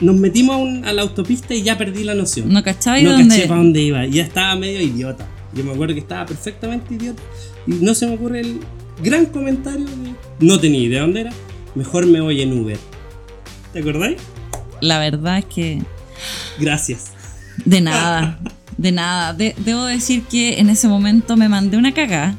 Nos 0.00 0.14
metimos 0.16 0.54
a, 0.54 0.58
un- 0.58 0.84
a 0.84 0.92
la 0.92 1.02
autopista 1.02 1.54
y 1.54 1.62
ya 1.62 1.76
perdí 1.76 2.04
la 2.04 2.14
noción. 2.14 2.52
No 2.52 2.62
cachaba 2.62 3.00
y 3.00 3.02
No 3.02 3.12
dónde. 3.12 3.34
caché 3.34 3.48
para 3.48 3.58
dónde 3.60 3.80
iba. 3.82 4.06
Ya 4.06 4.22
estaba 4.22 4.54
medio 4.54 4.80
idiota. 4.80 5.26
Yo 5.54 5.64
me 5.64 5.72
acuerdo 5.72 5.94
que 5.94 6.00
estaba 6.00 6.26
perfectamente 6.26 6.94
idiota. 6.94 7.22
Y 7.66 7.72
no 7.84 7.94
se 7.94 8.06
me 8.06 8.14
ocurre 8.14 8.40
el 8.40 8.60
gran 9.02 9.26
comentario 9.26 9.84
de. 9.86 10.14
No 10.46 10.58
tenía 10.60 10.80
idea 10.80 11.02
dónde 11.02 11.22
era. 11.22 11.32
Mejor 11.74 12.06
me 12.06 12.20
voy 12.20 12.40
en 12.42 12.52
Uber. 12.58 12.78
¿Te 13.72 13.80
acordáis? 13.80 14.16
La 14.80 14.98
verdad 14.98 15.38
es 15.38 15.44
que. 15.46 15.82
Gracias. 16.58 17.12
De 17.64 17.80
nada. 17.80 18.38
De 18.76 18.92
nada. 18.92 19.32
De- 19.34 19.54
debo 19.58 19.84
decir 19.84 20.22
que 20.24 20.58
en 20.60 20.70
ese 20.70 20.88
momento 20.88 21.36
me 21.36 21.48
mandé 21.48 21.76
una 21.76 21.92
cagada. 21.92 22.36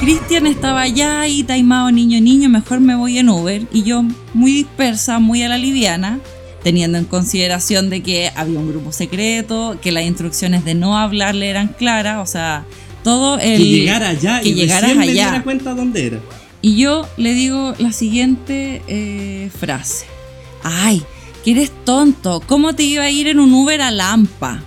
Cristian 0.00 0.46
estaba 0.46 0.82
allá 0.82 1.26
y 1.26 1.42
taimado 1.42 1.90
niño 1.90 2.20
niño, 2.20 2.48
mejor 2.48 2.78
me 2.80 2.94
voy 2.94 3.18
en 3.18 3.28
Uber. 3.28 3.62
Y 3.72 3.82
yo, 3.82 4.04
muy 4.32 4.52
dispersa, 4.52 5.18
muy 5.18 5.42
a 5.42 5.48
la 5.48 5.58
liviana, 5.58 6.20
teniendo 6.62 6.98
en 6.98 7.04
consideración 7.04 7.90
de 7.90 8.02
que 8.02 8.30
había 8.34 8.58
un 8.58 8.68
grupo 8.68 8.92
secreto, 8.92 9.78
que 9.80 9.92
las 9.92 10.04
instrucciones 10.04 10.64
de 10.64 10.74
no 10.74 10.98
hablarle 10.98 11.48
eran 11.48 11.68
claras, 11.68 12.18
o 12.18 12.30
sea, 12.30 12.64
todo 13.04 13.38
el. 13.38 13.58
que 13.58 13.64
llegara 13.64 14.08
allá 14.08 14.40
que 14.40 14.50
y 14.50 14.54
llegaras 14.54 14.82
recién 14.82 14.98
me 14.98 15.04
allá. 15.04 15.12
diera 15.30 15.42
cuenta 15.44 15.74
dónde 15.74 16.06
era. 16.06 16.18
Y 16.60 16.76
yo 16.76 17.08
le 17.16 17.34
digo 17.34 17.74
la 17.78 17.92
siguiente 17.92 18.82
eh, 18.88 19.50
frase. 19.56 20.06
Ay, 20.62 21.02
que 21.44 21.52
eres 21.52 21.70
tonto. 21.84 22.42
¿Cómo 22.46 22.74
te 22.74 22.82
iba 22.82 23.04
a 23.04 23.10
ir 23.10 23.28
en 23.28 23.38
un 23.38 23.52
Uber 23.54 23.80
a 23.80 23.90
Lampa? 23.90 24.62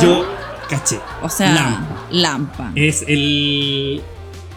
Yo 0.00 0.26
caché. 0.68 0.98
O 1.22 1.28
sea, 1.28 1.52
Lampa. 1.52 2.06
Lampa. 2.10 2.72
Es 2.74 3.04
el. 3.08 4.02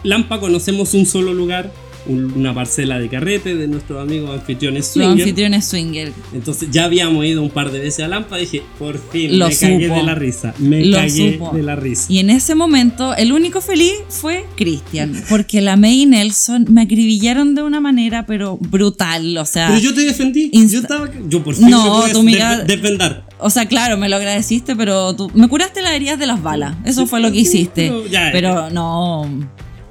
Lampa 0.02 0.38
conocemos 0.38 0.94
un 0.94 1.06
solo 1.06 1.32
lugar, 1.32 1.72
un- 2.08 2.32
una 2.36 2.54
parcela 2.54 2.98
de 2.98 3.08
carrete 3.08 3.54
de 3.56 3.68
nuestros 3.68 4.02
amigos 4.02 4.30
anfitriones 4.38 4.84
Los 4.86 4.92
swinger. 5.06 5.22
anfitriones 5.22 5.64
swinger. 5.66 6.12
Entonces 6.34 6.68
ya 6.70 6.84
habíamos 6.84 7.24
ido 7.24 7.42
un 7.42 7.50
par 7.50 7.70
de 7.72 7.78
veces 7.80 8.04
a 8.04 8.08
Lampa, 8.08 8.36
dije, 8.36 8.62
por 8.78 8.98
fin, 9.10 9.38
Lo 9.38 9.48
me 9.48 9.56
cagué 9.56 9.82
supo. 9.86 9.96
de 9.96 10.02
la 10.02 10.14
risa. 10.14 10.54
Me 10.58 10.84
Lo 10.84 10.96
cagué 10.96 11.32
supo. 11.32 11.50
de 11.54 11.62
la 11.62 11.76
risa. 11.76 12.06
Y 12.08 12.18
en 12.18 12.30
ese 12.30 12.54
momento, 12.54 13.14
el 13.14 13.32
único 13.32 13.60
feliz 13.60 13.92
fue 14.08 14.44
Cristian. 14.56 15.20
Porque 15.28 15.60
la 15.60 15.76
May 15.76 16.02
y 16.02 16.06
Nelson 16.06 16.66
me 16.68 16.82
acribillaron 16.82 17.54
de 17.54 17.62
una 17.62 17.80
manera, 17.80 18.26
pero 18.26 18.56
brutal. 18.58 19.36
O 19.38 19.44
sea, 19.44 19.68
Pero 19.68 19.80
yo 19.80 19.94
te 19.94 20.02
defendí. 20.02 20.50
Yo 20.52 20.80
estaba. 20.80 21.08
Yo 21.28 21.42
por 21.42 21.54
fin 21.54 21.70
No, 21.70 22.02
tú 22.12 22.22
mira- 22.22 22.58
def- 22.58 22.66
defender. 22.80 23.22
o 23.38 23.50
sea, 23.50 23.66
claro, 23.66 23.96
me 23.96 24.08
lo 24.08 24.16
agradeciste, 24.16 24.74
pero 24.76 25.14
tú 25.14 25.30
me 25.34 25.48
curaste 25.48 25.80
las 25.82 25.92
heridas 25.92 26.18
de 26.18 26.26
las 26.26 26.42
balas. 26.42 26.74
Eso 26.84 27.02
Sí, 27.02 27.06
fue 27.08 27.20
lo 27.20 27.30
que 27.32 27.38
hiciste. 27.40 27.88
pero 27.88 28.06
ya, 28.06 28.28
pero 28.32 28.70
no. 28.70 29.28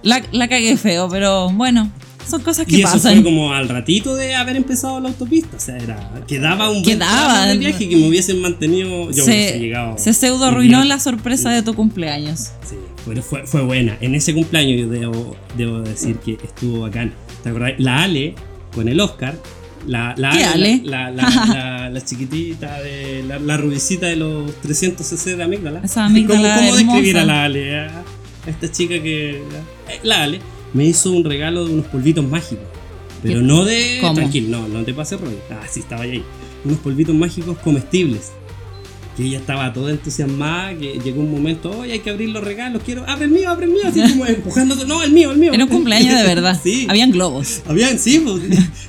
La, 0.04 0.22
la 0.32 0.48
cagué 0.48 0.78
feo, 0.78 1.08
pero 1.10 1.50
bueno, 1.50 1.92
son 2.30 2.42
cosas 2.42 2.66
que 2.66 2.78
Y 2.78 2.82
eso 2.82 2.94
pasan. 2.94 3.14
fue 3.16 3.24
como 3.24 3.54
al 3.54 3.70
ratito 3.70 4.16
de 4.16 4.36
haber 4.36 4.56
empezado 4.56 5.00
la 5.00 5.10
autopista. 5.10 5.58
O 5.58 5.60
sea, 5.60 5.78
era. 5.78 6.12
Quedaba 6.28 6.70
un 6.70 6.82
buen 6.84 6.98
Quedaba. 6.98 7.34
tramo 7.34 7.48
de 7.48 7.58
viaje 7.58 7.88
que 7.90 7.96
me 7.98 8.08
hubiesen 8.08 8.42
mantenido. 8.42 8.90
Yo 9.12 9.24
hubiese 9.26 9.50
se, 9.54 9.60
llegado. 9.60 9.98
se 9.98 10.14
pseudo 10.14 10.46
arruinó 10.46 10.84
la 10.84 11.00
sorpresa 11.00 11.50
de 11.52 11.62
tu 11.64 11.74
cumpleaños. 11.74 12.52
Sí, 12.70 12.76
fue, 13.04 13.16
fue, 13.22 13.46
fue 13.46 13.62
buena. 13.64 13.98
En 14.02 14.16
ese 14.16 14.34
cumpleaños 14.34 14.80
yo 14.80 14.90
debo, 14.90 15.36
debo 15.58 15.80
decir 15.82 16.18
que 16.18 16.34
estuvo 16.44 16.82
bacán. 16.82 17.14
¿Te 17.44 17.50
acordás? 17.50 17.74
La 17.78 18.04
Ale 18.04 18.36
con 18.74 18.88
el 18.88 19.00
Oscar. 19.00 19.38
La, 19.88 20.16
la 20.18 20.32
¿Qué 20.32 20.44
Ale? 20.44 20.82
La, 20.84 21.12
la, 21.12 21.90
la, 21.92 22.02
chiquitita, 22.04 22.82
de, 22.82 23.24
la, 23.40 23.56
rubicita 23.58 24.08
de 24.08 24.16
los 24.16 24.52
300 24.62 25.06
cc 25.06 25.36
de 25.38 25.44
amígdala. 25.44 25.82
Esa 25.84 26.06
amígdala 26.06 26.56
¿Cómo, 26.56 26.70
cómo 26.70 26.76
describir 26.78 27.18
a 27.20 27.26
la 27.26 27.44
Ale? 27.44 27.80
A, 27.82 27.86
a 28.48 28.50
esta 28.50 28.72
chica 28.72 28.96
que. 29.02 29.36
eh, 29.38 30.00
La 30.02 30.24
Ale 30.24 30.40
me 30.76 30.86
hizo 30.86 31.12
un 31.12 31.24
regalo 31.24 31.66
de 31.66 31.74
unos 31.74 31.86
polvitos 31.88 32.28
mágicos. 32.28 32.66
Pero 33.24 33.40
¿Qué? 33.40 33.46
no 33.46 33.64
de. 33.64 33.98
¿Cómo? 34.02 34.14
Tranquilo, 34.14 34.60
no, 34.60 34.68
no 34.68 34.84
te 34.84 34.94
pases 34.94 35.20
rollo. 35.20 35.40
Ah, 35.50 35.66
sí, 35.70 35.80
estaba 35.80 36.04
ahí. 36.04 36.22
Unos 36.66 36.80
polvitos 36.80 37.16
mágicos 37.16 37.58
comestibles 37.60 38.34
que 39.16 39.24
ella 39.24 39.38
estaba 39.38 39.72
toda 39.72 39.92
entusiasmada, 39.92 40.76
que 40.78 41.00
llegó 41.02 41.22
un 41.22 41.32
momento, 41.32 41.72
oye, 41.72 41.94
hay 41.94 42.00
que 42.00 42.10
abrir 42.10 42.30
los 42.30 42.44
regalos, 42.44 42.82
quiero, 42.84 43.06
abre 43.08 43.26
el 43.26 43.32
mío, 43.32 43.50
abre 43.50 43.66
el 43.66 43.72
mío, 43.72 43.84
así 43.86 44.02
como 44.02 44.26
empujando, 44.28 44.76
no, 44.86 45.04
el 45.04 45.12
mío, 45.12 45.32
el 45.32 45.38
mío. 45.38 45.54
Era 45.54 45.64
un 45.64 45.70
cumpleaños 45.70 46.14
de 46.14 46.24
verdad. 46.24 46.60
sí, 46.64 46.86
Habían 46.90 47.12
globos. 47.12 47.62
habían, 47.66 47.98
sí, 47.98 48.20
pues, 48.20 48.42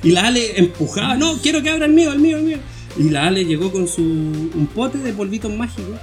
y 0.03 0.11
la 0.11 0.27
Ale 0.27 0.59
empujaba, 0.59 1.15
no, 1.15 1.37
quiero 1.37 1.63
que 1.63 1.69
abra 1.69 1.85
el 1.85 1.93
mío, 1.93 2.11
el 2.11 2.19
mío, 2.19 2.37
el 2.37 2.43
mío. 2.43 2.57
Y 2.99 3.09
la 3.09 3.27
Ale 3.27 3.45
llegó 3.45 3.71
con 3.71 3.87
su, 3.87 4.01
un 4.01 4.67
pote 4.73 4.97
de 4.97 5.13
polvitos 5.13 5.55
mágicos 5.55 5.97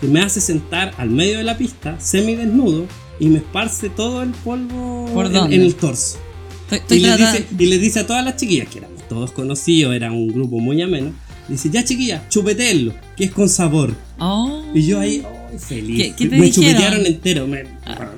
que 0.00 0.08
me 0.08 0.20
hace 0.20 0.42
sentar 0.42 0.92
al 0.98 1.08
medio 1.08 1.38
de 1.38 1.44
la 1.44 1.56
pista, 1.56 1.98
semidesnudo, 1.98 2.86
y 3.20 3.28
me 3.28 3.38
esparce 3.38 3.88
todo 3.90 4.22
el 4.22 4.30
polvo 4.30 5.08
¿Por 5.14 5.26
en- 5.26 5.52
el 5.52 5.74
torso. 5.76 6.18
Estoy, 6.62 6.78
estoy 6.78 6.98
Y 6.98 7.00
le, 7.00 7.16
dice, 7.16 7.46
y 7.58 7.66
le 7.66 7.78
dice 7.78 8.00
a 8.00 8.06
todas 8.06 8.24
las 8.24 8.36
chiquillas, 8.36 8.68
que 8.68 8.78
éramos 8.78 9.06
todos 9.08 9.30
conocidos, 9.32 9.94
era 9.94 10.10
un 10.10 10.28
grupo 10.28 10.58
muy 10.60 10.80
ameno, 10.82 11.12
dice, 11.48 11.68
ya 11.70 11.84
chiquillas, 11.84 12.28
chupetenlo, 12.28 12.94
que 13.16 13.24
es 13.24 13.30
con 13.32 13.48
sabor. 13.48 13.94
Oh. 14.18 14.62
Y 14.72 14.86
yo 14.86 15.00
ahí, 15.00 15.22
¡ay, 15.50 15.58
feliz! 15.58 15.96
¿Qué- 15.96 16.14
qué 16.14 16.26
te 16.28 16.36
me 16.38 16.46
dijeron? 16.46 16.70
chupetearon 16.72 17.06
entero. 17.06 17.46
Me, 17.48 17.64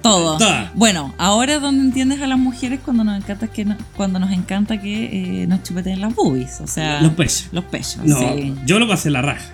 Todo. 0.02 0.36
Toda. 0.36 0.70
Bueno, 0.74 1.14
ahora 1.16 1.54
es 1.54 1.62
donde 1.62 1.82
entiendes 1.82 2.20
a 2.20 2.26
las 2.26 2.38
mujeres 2.38 2.80
cuando 2.84 3.04
nos 3.04 3.16
encanta 3.16 3.46
que 3.48 3.64
no- 3.64 3.78
cuando 3.96 4.18
nos 4.18 4.32
encanta 4.32 4.80
que 4.82 5.42
eh, 5.42 5.46
nos 5.46 5.62
chupeten 5.62 6.00
las 6.02 6.14
boobies, 6.14 6.60
o 6.60 6.66
sea, 6.66 7.00
Los 7.00 7.12
pechos. 7.14 7.46
Los 7.52 7.64
pechos, 7.64 7.98
No, 8.04 8.18
sí. 8.18 8.52
yo 8.66 8.78
lo 8.78 8.86
pasé 8.86 9.08
la 9.10 9.22
raja. 9.22 9.50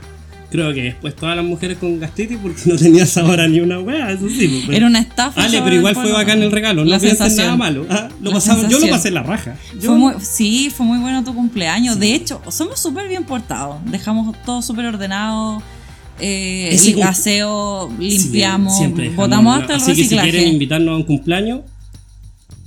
Creo 0.50 0.73
que 0.73 0.83
después 0.83 1.14
todas 1.14 1.37
las 1.37 1.45
mujeres 1.45 1.76
con 1.76 2.00
gastritis 2.00 2.38
porque 2.43 2.62
no 2.64 2.76
tenía 2.76 3.05
sabor 3.05 3.38
a 3.38 3.47
ni 3.49 3.61
una 3.61 3.81
wea, 3.81 4.11
eso 4.12 4.28
sí. 4.31 4.62
pues. 4.64 4.76
Era 4.78 4.87
una 4.87 5.00
estafa. 5.00 5.43
Ale, 5.45 5.61
pero 5.62 5.76
igual 5.76 5.95
fue 5.95 6.11
bacán 6.11 6.40
el 6.43 6.50
regalo, 6.50 6.85
no 6.87 6.99
piensen 6.99 7.37
nada 7.37 7.57
malo. 7.57 7.87
Ah, 7.90 8.09
lo 8.23 8.31
yo 8.69 8.78
lo 8.78 8.88
pasé 8.88 9.11
la 9.11 9.23
raja. 9.23 9.57
Yo- 9.75 9.90
Fue 9.90 9.99
muy- 9.99 10.14
sí, 10.21 10.71
fue 10.75 10.87
muy 10.87 10.99
bueno 10.99 11.23
tu 11.23 11.35
cumpleaños. 11.35 11.99
De 11.99 12.14
hecho, 12.14 12.40
somos 12.50 12.81
súper 12.81 13.09
bien 13.09 13.25
portados. 13.25 13.76
Dejamos 13.90 14.35
todo 14.45 14.62
súper 14.62 14.87
ordenado. 14.87 15.62
Eh, 16.21 16.71
el 16.75 17.02
aseo, 17.02 17.90
Sí, 18.00 18.09
limpiamos, 18.09 18.76
siempre 18.76 19.05
dejamos 19.05 19.28
botamos 19.28 19.61
hasta 19.61 19.75
el 19.75 19.81
Así 19.83 19.95
que 19.95 20.05
si 20.09 20.17
quieren 20.17 20.49
invitarnos 20.49 20.95
a 20.95 20.97
un 20.97 21.05
cumpleaños, 21.05 21.61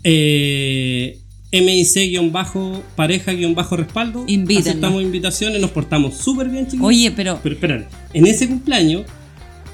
eh, 0.04 1.20
MIC-pareja-respaldo. 1.52 4.26
Aceptamos 4.60 5.02
invitaciones, 5.02 5.62
nos 5.62 5.72
portamos 5.72 6.16
súper 6.18 6.50
bien, 6.50 6.68
chicos. 6.68 6.88
Oye, 6.88 7.12
pero 7.12 7.40
Pero 7.44 7.56
espérate, 7.56 7.88
en 8.14 8.28
ese 8.28 8.48
cumpleaños 8.48 9.04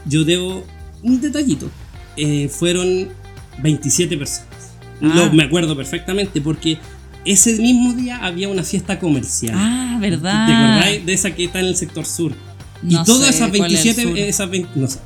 yo 0.06 0.24
debo 0.24 0.64
un 1.04 1.22
detallito. 1.22 1.70
Eh, 2.16 2.50
fueron 2.50 3.10
27 3.62 4.18
personas. 4.18 4.48
Ah. 5.02 5.12
Lo- 5.16 5.32
me 5.34 5.44
acuerdo 5.44 5.76
perfectamente 5.76 6.42
porque 6.42 6.78
ese 7.26 7.58
mismo 7.58 7.94
día 7.94 8.18
había 8.26 8.50
una 8.50 8.64
fiesta 8.64 8.98
comercial. 9.00 9.54
ah, 9.56 9.98
verdad. 10.00 10.48
¿Te 10.48 10.54
acordáis 10.54 11.06
de 11.06 11.14
esa 11.14 11.32
que 11.36 11.46
está 11.46 11.60
en 11.60 11.66
el 11.68 11.76
sector 11.76 12.06
sur? 12.06 12.34
No 12.82 13.02
y 13.02 13.04
todas 13.06 13.30
esas 13.36 13.50
cuál 13.50 13.74
es 13.74 13.86
el 13.86 13.96
27, 13.96 14.04
sur. 14.04 14.18
esas 14.18 14.50
20, 14.50 14.70
no 14.76 14.88
sé. 14.88 15.00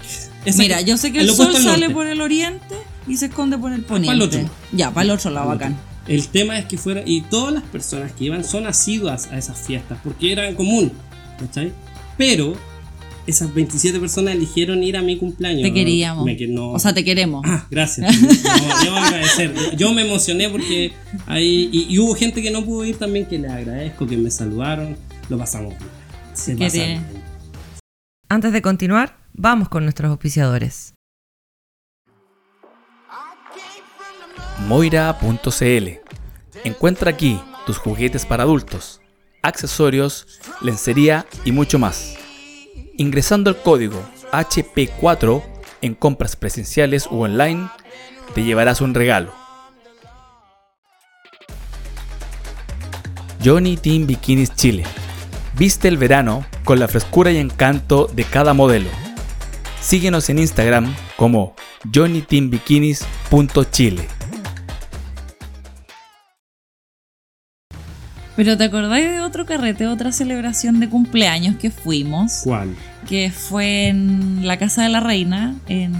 Esa 0.45 0.61
Mira, 0.61 0.81
yo 0.81 0.97
sé 0.97 1.11
que 1.11 1.21
el 1.21 1.29
sol 1.31 1.55
sale 1.57 1.89
por 1.89 2.05
el 2.07 2.21
oriente 2.21 2.75
y 3.07 3.17
se 3.17 3.25
esconde 3.27 3.57
por 3.57 3.71
el 3.73 3.81
para 3.83 3.99
el 4.01 4.05
poniente. 4.07 4.37
otro. 4.37 4.49
Ya, 4.71 4.91
para 4.91 5.03
el 5.05 5.11
otro 5.11 5.29
lado, 5.31 5.47
bacán. 5.49 5.77
El 6.07 6.27
tema 6.29 6.57
es 6.57 6.65
que 6.65 6.77
fuera, 6.77 7.03
y 7.05 7.21
todas 7.21 7.53
las 7.53 7.63
personas 7.63 8.11
que 8.13 8.25
iban 8.25 8.43
son 8.43 8.65
asiduas 8.67 9.27
a 9.31 9.37
esas 9.37 9.59
fiestas, 9.59 9.99
porque 10.03 10.31
eran 10.31 10.55
común, 10.55 10.91
¿cachai? 11.39 11.71
Pero 12.17 12.55
esas 13.27 13.53
27 13.53 13.99
personas 13.99 14.33
eligieron 14.33 14.81
ir 14.83 14.97
a 14.97 15.01
mi 15.03 15.17
cumpleaños. 15.17 15.61
Te 15.61 15.73
queríamos. 15.73 16.25
Me 16.25 16.35
que 16.35 16.47
no- 16.47 16.71
O 16.71 16.79
sea, 16.79 16.93
te 16.93 17.03
queremos. 17.03 17.43
Ah, 17.47 17.67
gracias. 17.69 18.15
No, 18.21 18.83
debo 18.83 18.95
agradecer. 18.95 19.53
Yo 19.77 19.93
me 19.93 20.01
emocioné 20.01 20.49
porque 20.49 20.91
ahí. 21.27 21.69
Y, 21.71 21.85
y 21.93 21.99
hubo 21.99 22.15
gente 22.15 22.41
que 22.41 22.49
no 22.51 22.65
pudo 22.65 22.83
ir 22.83 22.97
también 22.97 23.25
que 23.27 23.37
les 23.37 23.51
agradezco, 23.51 24.07
que 24.07 24.17
me 24.17 24.31
saludaron. 24.31 24.97
Lo 25.29 25.37
pasamos 25.37 25.69
bien. 25.77 25.89
Se 26.33 26.55
que 26.55 26.65
pasa 26.65 26.77
te- 26.77 26.87
bien. 26.87 27.05
Antes 28.27 28.53
de 28.53 28.61
continuar, 28.61 29.17
vamos 29.33 29.69
con 29.69 29.83
nuestros 29.83 30.09
auspiciadores. 30.09 30.93
Moira.cl 34.67 35.87
Encuentra 36.63 37.11
aquí 37.11 37.39
tus 37.65 37.77
juguetes 37.77 38.25
para 38.25 38.43
adultos. 38.43 39.01
accesorios, 39.41 40.39
lencería 40.61 41.25
y 41.43 41.51
mucho 41.51 41.79
más. 41.79 42.13
Ingresando 42.97 43.49
el 43.49 43.57
código 43.57 43.99
HP4 44.31 45.43
en 45.81 45.95
compras 45.95 46.35
presenciales 46.35 47.07
u 47.07 47.21
online, 47.21 47.67
te 48.35 48.43
llevarás 48.43 48.81
un 48.81 48.93
regalo. 48.93 49.33
Johnny 53.43 53.77
Team 53.77 54.05
Bikinis 54.05 54.53
Chile. 54.55 54.83
Viste 55.57 55.87
el 55.87 55.97
verano 55.97 56.45
con 56.63 56.79
la 56.79 56.87
frescura 56.87 57.31
y 57.31 57.37
encanto 57.37 58.07
de 58.13 58.23
cada 58.23 58.53
modelo. 58.53 58.91
Síguenos 59.81 60.29
en 60.29 60.37
Instagram 60.37 60.95
como 61.17 61.55
johnnyteambikinis.chile. 61.91 64.20
Pero 68.35 68.57
¿te 68.57 68.63
acordáis 68.65 69.09
de 69.11 69.19
otro 69.19 69.45
carrete, 69.45 69.87
otra 69.87 70.11
celebración 70.11 70.79
de 70.79 70.87
cumpleaños 70.89 71.55
que 71.57 71.69
fuimos? 71.71 72.41
¿Cuál? 72.43 72.69
Que 73.07 73.29
fue 73.31 73.87
en 73.89 74.47
la 74.47 74.57
Casa 74.57 74.83
de 74.83 74.89
la 74.89 74.99
Reina, 75.01 75.55
en... 75.67 75.91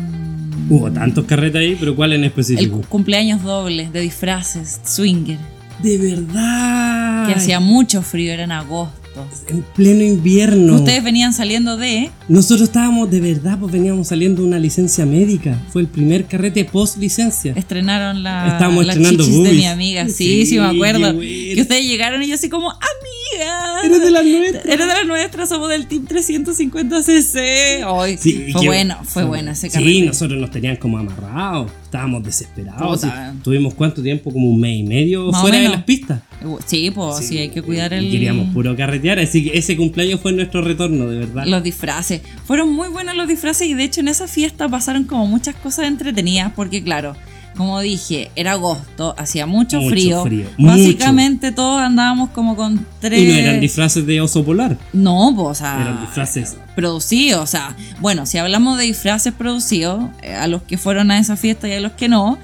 Hubo 0.69 0.89
tantos 0.91 1.25
carretes 1.25 1.59
ahí, 1.59 1.75
pero 1.79 1.95
¿cuál 1.95 2.13
en 2.13 2.21
El 2.21 2.27
específico? 2.27 2.77
cu- 2.77 2.88
cumpleaños 2.88 3.43
doble 3.43 3.89
de 3.91 4.00
disfraces, 4.01 4.79
swinger. 4.85 5.38
De 5.83 5.97
verdad. 5.97 7.27
Que 7.27 7.33
hacía 7.33 7.59
mucho 7.59 8.01
frío, 8.01 8.31
era 8.31 8.43
en 8.43 8.51
agosto. 8.53 9.00
En 9.48 9.62
pleno 9.75 10.03
invierno. 10.03 10.75
Ustedes 10.75 11.03
venían 11.03 11.34
saliendo 11.34 11.77
de... 11.77 12.10
Nosotros 12.27 12.62
estábamos 12.62 13.12
de 13.12 13.20
verdad, 13.20 13.58
pues 13.60 13.72
veníamos 13.72 14.08
saliendo 14.08 14.41
de 14.41 14.48
una 14.48 14.60
licencia 14.60 15.06
médica. 15.06 15.62
Fue 15.72 15.82
el 15.82 15.88
primer 15.88 16.25
carrete 16.25 16.63
post 16.65 16.98
licencia. 16.98 17.53
Estrenaron 17.56 18.24
la, 18.24 18.48
Estábamos 18.53 18.88
estrenando 18.88 19.24
chichis 19.24 19.44
de 19.44 19.53
mi 19.53 19.65
amiga. 19.65 20.08
Sí, 20.08 20.13
Sí, 20.13 20.46
sí, 20.46 20.60
me 20.60 20.65
acuerdo. 20.65 21.20
Que 21.20 21.58
ustedes 21.60 21.86
llegaron 21.86 22.24
y 22.24 22.27
yo 22.27 22.36
así 22.36 22.50
como, 22.50 22.70
amiga. 22.70 23.21
Eres 23.83 24.01
de 24.01 24.12
las 24.12 24.25
nuestras. 24.25 24.65
Eres 24.65 24.79
de 24.79 24.93
las 24.93 25.05
nuestras, 25.05 25.50
somos 25.50 25.69
del 25.69 25.88
Team 25.88 26.05
350cc. 26.07 27.86
Ay, 27.86 28.17
Sí, 28.17 28.48
fue 28.51 28.65
bueno, 28.65 28.98
fue 29.03 29.24
bueno 29.24 29.51
ese 29.51 29.69
carrete. 29.69 29.91
Sí, 29.91 30.01
nosotros 30.03 30.39
nos 30.39 30.51
tenían 30.51 30.75
como 30.75 30.98
amarrados. 30.98 31.71
Estábamos 31.83 32.24
desesperados. 32.24 33.01
Puta. 33.01 33.31
sí. 33.33 33.39
Tuvimos 33.43 33.74
cuánto 33.74 34.01
tiempo, 34.01 34.31
como 34.31 34.50
un 34.50 34.60
mes 34.60 34.77
y 34.77 34.83
medio 34.83 35.31
Más 35.31 35.41
fuera 35.41 35.60
de 35.60 35.69
las 35.69 35.83
pistas. 35.83 36.21
Sí, 36.65 36.91
pues 36.91 37.25
sí, 37.25 37.38
hay 37.38 37.50
que 37.50 37.62
cuidar 37.62 37.93
el... 37.93 38.05
Y 38.05 38.12
queríamos 38.12 38.53
puro 38.53 38.75
carretear, 38.75 39.19
así 39.19 39.43
que 39.43 39.57
ese 39.57 39.75
cumpleaños 39.75 40.19
fue 40.21 40.31
nuestro 40.31 40.62
retorno, 40.62 41.07
de 41.07 41.19
verdad. 41.19 41.45
Los 41.45 41.63
disfraces. 41.63 42.21
Fueron 42.45 42.71
muy 42.71 42.89
buenos 42.89 43.15
los 43.15 43.27
disfraces 43.27 43.67
y 43.67 43.74
de 43.74 43.83
hecho 43.83 44.01
en 44.01 44.07
esa 44.07 44.27
fiesta 44.27 44.67
pasaron 44.69 45.03
como 45.03 45.27
muchas 45.27 45.55
cosas 45.55 45.88
entretenidas 45.88 46.53
porque 46.55 46.83
claro, 46.83 47.15
como 47.55 47.79
dije, 47.81 48.31
era 48.36 48.53
agosto, 48.53 49.13
hacía 49.17 49.46
mucho, 49.46 49.77
Mucho 49.77 49.89
frío. 49.89 50.24
frío, 50.24 50.48
Básicamente 50.58 51.51
todos 51.51 51.81
andábamos 51.81 52.29
como 52.29 52.55
con 52.55 52.86
tres... 53.00 53.22
Y 53.22 53.27
no 53.27 53.34
eran 53.34 53.60
disfraces 53.60 54.05
de 54.05 54.22
oso 54.22 54.43
polar, 54.43 54.77
No, 54.93 55.34
pues, 55.36 55.48
o 55.48 55.55
sea... 55.55 55.81
eran 55.81 56.01
disfraces. 56.01 56.58
producidos, 56.75 57.41
o 57.43 57.48
sea, 57.48 57.75
bueno, 58.00 58.25
si 58.25 58.38
hablamos 58.38 58.77
de 58.77 58.86
disfraces 58.86 59.34
producidos, 59.34 60.03
eh, 60.24 60.34
a 60.34 60.48
los 60.48 60.62
que 60.63 60.77
fueron 60.77 61.12
a 61.12 61.20
esa 61.20 61.36
fiesta 61.36 61.67
y 61.67 61.74
a 61.74 61.79
los 61.81 61.91
que 61.93 62.08
no, 62.08 62.38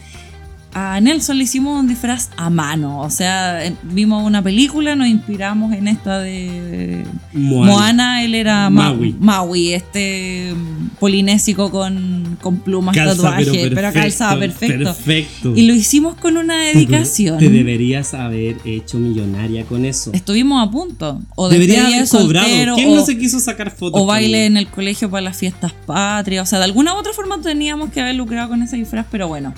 a 0.80 1.02
Nelson 1.02 1.40
le 1.40 1.46
hicimos 1.46 1.80
un 1.80 1.88
disfraz 1.88 2.30
a 2.38 2.52
mano, 2.52 3.00
o 3.02 3.10
sea, 3.10 3.60
vimos 3.82 4.24
una 4.24 4.44
película, 4.44 4.96
nos 4.96 5.08
inspiramos 5.08 5.74
en 5.74 5.88
esta 5.88 6.20
de 6.20 7.04
Moana. 7.34 7.72
Moana, 7.72 8.24
él 8.24 8.36
era 8.36 8.70
Ma- 8.70 8.94
Maui. 8.94 9.16
Maui, 9.20 9.74
este 9.74 10.54
mm, 10.54 10.98
polinésico 11.00 11.72
con, 11.72 12.38
con 12.42 12.58
plumas, 12.60 12.96
Calza, 12.96 13.16
tatuajes, 13.24 13.48
pero, 13.50 13.76
perfecto, 13.76 14.00
calzaba 14.00 14.40
perfecto. 14.40 14.84
perfecto. 14.84 15.54
Y 15.56 15.64
lo 15.66 15.74
hicimos 15.74 16.14
con 16.16 16.38
una 16.38 16.56
dedicación. 16.58 17.40
Te 17.40 17.50
deberías 17.50 18.14
haber 18.14 18.58
hecho 18.64 19.00
millonaria 19.00 19.66
con 19.66 19.84
eso. 19.84 20.12
Estuvimos 20.14 20.68
a 20.68 20.70
punto. 20.70 21.20
O 21.36 21.50
Deberías 21.50 21.88
haber 21.88 22.08
cobrado. 22.08 22.46
soltero, 22.48 22.76
¿Quién 22.76 22.90
o- 22.92 22.96
no 22.98 23.04
se 23.06 23.18
quiso 23.18 23.40
sacar 23.40 23.72
fotos? 23.72 24.00
o 24.00 24.06
baile 24.06 24.46
en 24.46 24.58
el 24.58 24.68
colegio 24.68 25.10
para 25.10 25.22
las 25.22 25.38
fiestas 25.38 25.74
patrias. 25.88 26.44
O 26.44 26.46
sea, 26.50 26.60
de 26.60 26.66
alguna 26.66 26.94
u 26.94 26.98
otra 26.98 27.14
forma 27.14 27.42
teníamos 27.42 27.90
que 27.90 28.00
haber 28.00 28.14
lucrado 28.14 28.50
con 28.50 28.62
ese 28.62 28.76
disfraz, 28.76 29.08
pero 29.10 29.28
bueno, 29.28 29.56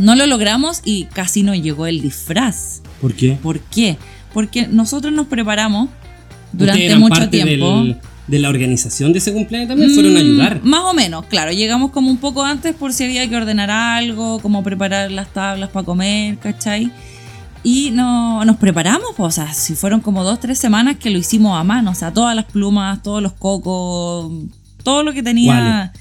no 0.00 0.16
lo 0.16 0.26
logramos 0.26 0.80
y 0.84 1.04
casi 1.04 1.42
no 1.42 1.54
llegó 1.54 1.86
el 1.86 2.00
disfraz. 2.00 2.80
¿Por 3.00 3.14
qué? 3.14 3.38
¿Por 3.42 3.60
qué? 3.60 3.96
Porque 4.34 4.66
nosotros 4.66 5.12
nos 5.12 5.26
preparamos 5.28 5.88
durante 6.52 6.86
eran 6.86 7.00
mucho 7.00 7.14
parte 7.20 7.42
tiempo. 7.42 7.76
del- 7.82 7.98
de 8.26 8.38
la 8.38 8.48
organización 8.48 9.12
de 9.12 9.18
ese 9.18 9.32
cumpleaños 9.32 9.68
también 9.70 9.90
fueron 9.92 10.12
a 10.16 10.20
Mm, 10.20 10.22
ayudar. 10.22 10.60
Más 10.62 10.82
o 10.84 10.94
menos, 10.94 11.24
claro. 11.26 11.50
Llegamos 11.52 11.90
como 11.90 12.10
un 12.10 12.18
poco 12.18 12.44
antes 12.44 12.74
por 12.76 12.92
si 12.92 13.02
había 13.04 13.28
que 13.28 13.34
ordenar 13.36 13.70
algo, 13.72 14.38
como 14.40 14.62
preparar 14.62 15.10
las 15.10 15.32
tablas 15.32 15.70
para 15.70 15.84
comer, 15.84 16.38
¿cachai? 16.38 16.92
Y 17.64 17.90
no, 17.90 18.44
nos 18.44 18.56
preparamos, 18.56 19.08
pues, 19.16 19.26
o 19.26 19.30
sea, 19.44 19.52
si 19.52 19.74
fueron 19.74 20.00
como 20.00 20.22
dos, 20.22 20.38
tres 20.38 20.58
semanas 20.58 20.96
que 20.98 21.10
lo 21.10 21.18
hicimos 21.18 21.58
a 21.58 21.64
mano, 21.64 21.90
o 21.90 21.94
sea, 21.94 22.12
todas 22.12 22.36
las 22.36 22.44
plumas, 22.44 23.02
todos 23.02 23.20
los 23.20 23.32
cocos, 23.32 24.32
todo 24.84 25.02
lo 25.02 25.12
que 25.12 25.22
tenía 25.24 25.92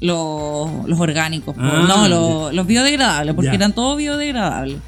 los, 0.00 0.86
los 0.86 1.00
orgánicos, 1.00 1.54
pues, 1.54 1.66
Ah, 1.70 1.84
no, 1.88 2.08
los, 2.08 2.54
los 2.54 2.66
biodegradables, 2.66 3.34
porque 3.34 3.54
eran 3.54 3.72
todos 3.74 3.96
biodegradables. 3.96 4.78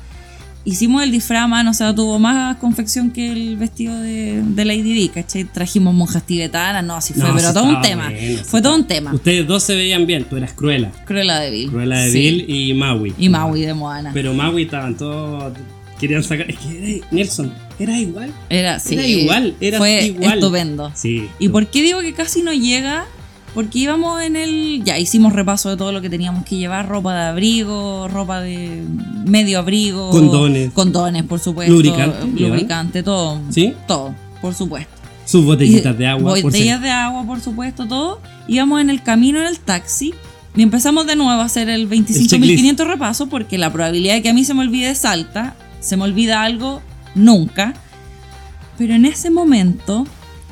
Hicimos 0.64 1.02
el 1.02 1.10
disfraz 1.12 1.48
mano, 1.48 1.70
o 1.70 1.74
sea, 1.74 1.94
tuvo 1.94 2.18
más 2.18 2.56
confección 2.56 3.10
que 3.10 3.32
el 3.32 3.56
vestido 3.56 3.98
de, 4.02 4.42
de 4.44 4.64
Lady 4.66 4.82
Di, 4.92 5.08
¿cachai? 5.08 5.44
Trajimos 5.44 5.94
monjas 5.94 6.24
tibetanas, 6.26 6.84
no, 6.84 6.94
así 6.96 7.14
fue, 7.14 7.22
No, 7.22 7.34
pero 7.34 7.48
sí 7.48 7.54
todo 7.54 7.64
un 7.64 7.80
tema. 7.80 8.10
sí 8.10 8.38
fue 8.44 8.60
todo 8.60 8.74
un 8.74 8.86
tema. 8.86 9.14
Ustedes 9.14 9.46
dos 9.46 9.62
se 9.62 9.74
veían 9.76 10.06
bien. 10.06 10.24
Tú 10.24 10.36
eras 10.36 10.52
Cruella. 10.52 10.90
Cruella 11.06 11.38
de 11.40 11.50
Vil. 11.50 11.70
Cruella 11.70 11.96
de 12.00 12.10
Sí. 12.12 12.18
Vil 12.18 12.44
y 12.50 12.74
Maui. 12.74 13.14
Y 13.16 13.28
Maui 13.30 13.62
de 13.62 13.72
Moana. 13.72 14.10
Pero 14.12 14.34
Maui 14.34 14.64
estaban 14.64 14.94
todos. 14.94 15.54
Querían 15.98 16.22
sacar. 16.22 16.50
Es 16.50 16.58
que 16.58 16.96
era, 16.98 17.06
Nelson, 17.12 17.54
era 17.78 17.98
igual. 17.98 18.30
era, 18.50 18.78
sí, 18.78 18.94
era 18.94 19.06
igual, 19.06 19.54
era 19.60 19.78
fue 19.78 20.04
igual. 20.06 20.34
estupendo. 20.34 20.92
Sí. 20.94 21.28
¿Y 21.38 21.48
por 21.48 21.66
qué 21.68 21.80
digo 21.80 22.00
que 22.02 22.12
casi 22.12 22.42
no 22.42 22.52
llega? 22.52 23.06
Porque 23.58 23.80
íbamos 23.80 24.22
en 24.22 24.36
el. 24.36 24.82
Ya 24.84 25.00
hicimos 25.00 25.32
repaso 25.32 25.68
de 25.68 25.76
todo 25.76 25.90
lo 25.90 26.00
que 26.00 26.08
teníamos 26.08 26.44
que 26.44 26.58
llevar: 26.58 26.88
ropa 26.88 27.12
de 27.12 27.22
abrigo, 27.26 28.06
ropa 28.06 28.40
de 28.40 28.84
medio 29.26 29.58
abrigo, 29.58 30.10
Condones. 30.10 30.70
condones, 30.72 31.24
por 31.24 31.40
supuesto, 31.40 31.72
Lubricante, 31.74 32.24
lubricante, 32.40 33.02
todo. 33.02 33.40
¿Sí? 33.50 33.74
Todo, 33.88 34.14
por 34.40 34.54
supuesto. 34.54 34.92
Sus 35.24 35.44
botellitas 35.44 35.92
Y- 35.96 35.98
de 35.98 36.06
agua. 36.06 36.34
por 36.34 36.42
Botellas 36.42 36.80
de 36.80 36.90
agua, 36.92 37.24
por 37.26 37.40
supuesto, 37.40 37.88
todo. 37.88 38.20
Íbamos 38.46 38.80
en 38.80 38.90
el 38.90 39.02
camino 39.02 39.40
en 39.40 39.48
el 39.48 39.58
taxi. 39.58 40.14
Y 40.54 40.62
empezamos 40.62 41.08
de 41.08 41.16
nuevo 41.16 41.40
a 41.40 41.44
hacer 41.44 41.68
el 41.68 41.88
25.500 41.88 42.86
repaso 42.86 43.26
porque 43.28 43.58
la 43.58 43.72
probabilidad 43.72 44.14
de 44.14 44.22
que 44.22 44.28
a 44.28 44.34
mí 44.34 44.44
se 44.44 44.54
me 44.54 44.60
olvide 44.60 44.90
es 44.90 45.04
alta. 45.04 45.56
Se 45.80 45.96
me 45.96 46.04
olvida 46.04 46.42
algo 46.44 46.80
nunca. 47.16 47.74
Pero 48.78 48.94
en 48.94 49.04
ese 49.04 49.30
momento, 49.30 50.06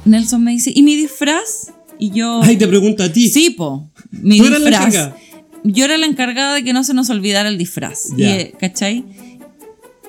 Nelson 0.05 0.43
me 0.43 0.51
dice, 0.51 0.73
¿y 0.75 0.83
mi 0.83 0.97
disfraz? 0.97 1.71
Y 1.99 2.11
yo... 2.11 2.41
Ay, 2.43 2.57
te 2.57 2.67
pregunto 2.69 3.03
a 3.03 3.11
ti. 3.13 3.29
Sí, 3.29 3.51
po. 3.51 3.91
Mi 4.11 4.39
¿Tú 4.39 4.47
eras 4.47 4.61
la 4.61 4.69
disfraz. 4.71 4.95
encargada? 4.95 5.17
yo 5.65 5.85
era 5.85 5.99
la 5.99 6.07
encargada 6.07 6.55
de 6.55 6.63
que 6.65 6.73
no 6.73 6.85
se 6.85 6.95
nos 6.95 7.11
olvidara 7.11 7.49
el 7.49 7.59
disfraz. 7.59 8.13
Y, 8.17 8.21
Ya. 8.23 8.37
eh, 8.37 8.55
¿Cachai? 8.59 9.05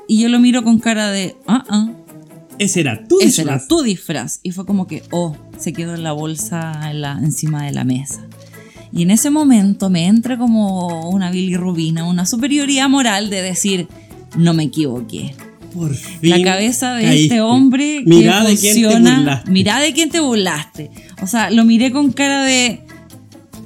Y 0.08 0.20
yo 0.22 0.30
lo 0.30 0.40
miro 0.40 0.64
con 0.64 0.80
cara 0.80 1.12
de, 1.12 1.36
ah, 1.48 1.64
ah. 1.70 1.90
Ese 2.60 2.80
era 2.82 3.08
tu 3.08 3.18
Ese 3.20 3.28
disfraz. 3.42 3.48
era 3.62 3.68
tu 3.68 3.82
disfraz. 3.84 4.40
Y 4.44 4.52
fue 4.52 4.66
como 4.66 4.88
que, 4.88 5.04
oh, 5.12 5.36
se 5.58 5.74
quedó 5.74 5.96
en 5.96 6.04
la 6.04 6.12
bolsa 6.12 6.90
en 6.92 7.02
la- 7.02 7.20
encima 7.22 7.66
de 7.66 7.72
la 7.72 7.84
mesa. 7.84 8.26
Y 8.94 9.02
en 9.04 9.12
ese 9.12 9.30
momento 9.30 9.90
me 9.90 10.06
entra 10.08 10.38
como 10.38 11.10
una 11.10 11.30
bilirrubina, 11.30 12.06
una 12.08 12.26
superioridad 12.26 12.88
moral 12.90 13.30
de 13.30 13.42
decir, 13.42 13.88
no 14.38 14.54
me 14.54 14.64
equivoqué. 14.64 15.36
Por 15.74 15.94
fin. 15.94 16.30
La 16.30 16.42
cabeza 16.42 16.96
de 16.96 17.04
caíste. 17.04 17.24
este 17.26 17.42
hombre 17.42 18.02
Mirá 18.06 18.44
que 18.44 18.52
de 18.52 18.58
quién 18.58 18.76
te 18.76 18.82
funciona. 18.84 19.18
burlaste. 19.18 19.52
Mirá 19.52 19.80
de 19.80 19.94
quién 19.94 20.10
te 20.10 20.20
burlaste. 20.22 20.92
O 21.22 21.28
sea, 21.28 21.50
lo 21.50 21.66
miré 21.66 21.92
con 21.92 22.12
cara 22.12 22.44
de 22.44 22.82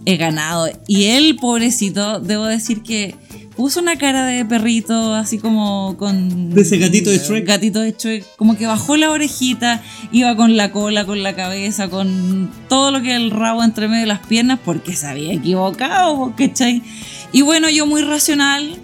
he 0.05 0.17
ganado. 0.17 0.69
Y 0.87 1.05
él, 1.05 1.37
pobrecito, 1.39 2.19
debo 2.19 2.45
decir 2.45 2.81
que 2.81 3.15
puso 3.55 3.79
una 3.79 3.97
cara 3.97 4.25
de 4.25 4.45
perrito 4.45 5.13
así 5.13 5.37
como 5.37 5.95
con. 5.97 6.49
De 6.51 6.61
ese 6.61 6.77
gatito 6.77 7.09
de 7.09 7.17
Shrek. 7.17 7.45
Gatito 7.45 7.79
de 7.79 7.95
Shrek. 7.97 8.25
Como 8.35 8.57
que 8.57 8.65
bajó 8.65 8.97
la 8.97 9.11
orejita, 9.11 9.83
iba 10.11 10.35
con 10.35 10.57
la 10.57 10.71
cola, 10.71 11.05
con 11.05 11.23
la 11.23 11.35
cabeza, 11.35 11.89
con 11.89 12.49
todo 12.69 12.91
lo 12.91 13.01
que 13.01 13.15
el 13.15 13.31
rabo 13.31 13.63
entre 13.63 13.87
medio 13.87 14.01
de 14.01 14.07
las 14.07 14.25
piernas, 14.25 14.59
porque 14.63 14.95
se 14.95 15.07
había 15.07 15.33
equivocado, 15.33 16.33
¿cachai? 16.37 16.81
Y 17.31 17.41
bueno, 17.41 17.69
yo 17.69 17.85
muy 17.85 18.01
racional. 18.01 18.77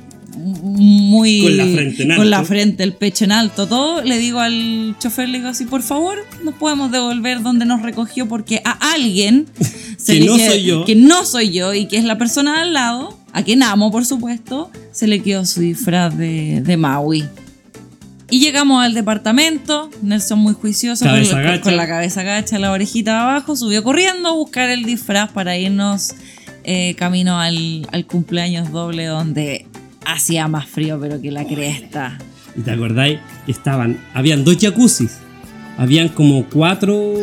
Muy 0.54 1.42
Con 1.44 1.58
la 1.58 1.66
frente 1.66 2.04
en 2.04 2.16
con 2.16 2.30
la 2.30 2.38
alto. 2.38 2.48
frente, 2.48 2.84
el 2.84 2.94
pecho 2.94 3.26
en 3.26 3.32
alto, 3.32 3.68
todo. 3.68 4.02
Le 4.02 4.18
digo 4.18 4.40
al 4.40 4.96
chofer, 5.00 5.28
le 5.30 5.40
digo 5.40 5.50
así, 5.50 5.66
por 5.66 5.82
favor, 5.82 6.18
nos 6.44 6.54
podemos 6.56 6.92
devolver 6.92 7.42
donde 7.42 7.66
nos 7.66 7.82
recogió 7.82 8.28
porque 8.28 8.62
a 8.66 8.94
alguien 8.94 9.46
se 9.98 10.14
Que 10.14 10.20
le 10.22 10.26
no 10.28 10.36
queda- 10.38 10.50
soy 10.52 10.64
yo. 10.64 10.86
que 10.86 10.96
no 10.96 11.26
soy 11.26 11.52
yo 11.52 11.74
y 11.74 11.88
que 11.88 11.98
es 11.98 12.04
la 12.06 12.18
persona 12.18 12.56
de 12.56 12.62
al 12.62 12.74
lado, 12.74 13.18
a 13.34 13.44
quien 13.44 13.64
amo, 13.64 13.92
por 13.92 14.06
supuesto, 14.06 14.72
se 14.92 15.08
le 15.08 15.22
quedó 15.22 15.46
su 15.46 15.62
disfraz 15.62 16.18
de, 16.18 16.62
de 16.66 16.78
Maui. 16.78 17.26
Y 18.30 18.40
llegamos 18.42 18.84
al 18.84 18.94
departamento, 18.94 19.90
Nelson 20.02 20.40
muy 20.40 20.54
juicioso, 20.54 21.06
con, 21.06 21.14
la- 21.14 21.42
gacha. 21.42 21.62
con 21.62 21.78
la 21.78 21.88
cabeza 21.88 22.24
gacha, 22.24 22.60
la 22.60 22.72
orejita 22.72 23.22
abajo, 23.22 23.56
subió 23.56 23.84
corriendo 23.84 24.28
a 24.30 24.34
buscar 24.34 24.70
el 24.70 24.84
disfraz 24.84 25.32
para 25.32 25.58
irnos 25.58 26.14
eh, 26.66 26.94
camino 26.98 27.40
al, 27.40 27.88
al 27.94 28.06
cumpleaños 28.06 28.70
doble 28.74 29.06
donde 29.06 29.66
hacía 30.14 30.48
más 30.48 30.68
frío 30.68 30.98
pero 31.00 31.22
que 31.22 31.32
la 31.32 31.46
cresta. 31.46 32.18
¿Y 32.58 32.62
te 32.62 32.72
acordáis? 32.72 33.20
Estaban, 33.48 34.00
habían 34.14 34.44
dos 34.44 34.58
jacuzzis. 34.60 35.12
habían 35.78 36.10
como 36.10 36.46
cuatro 36.50 37.14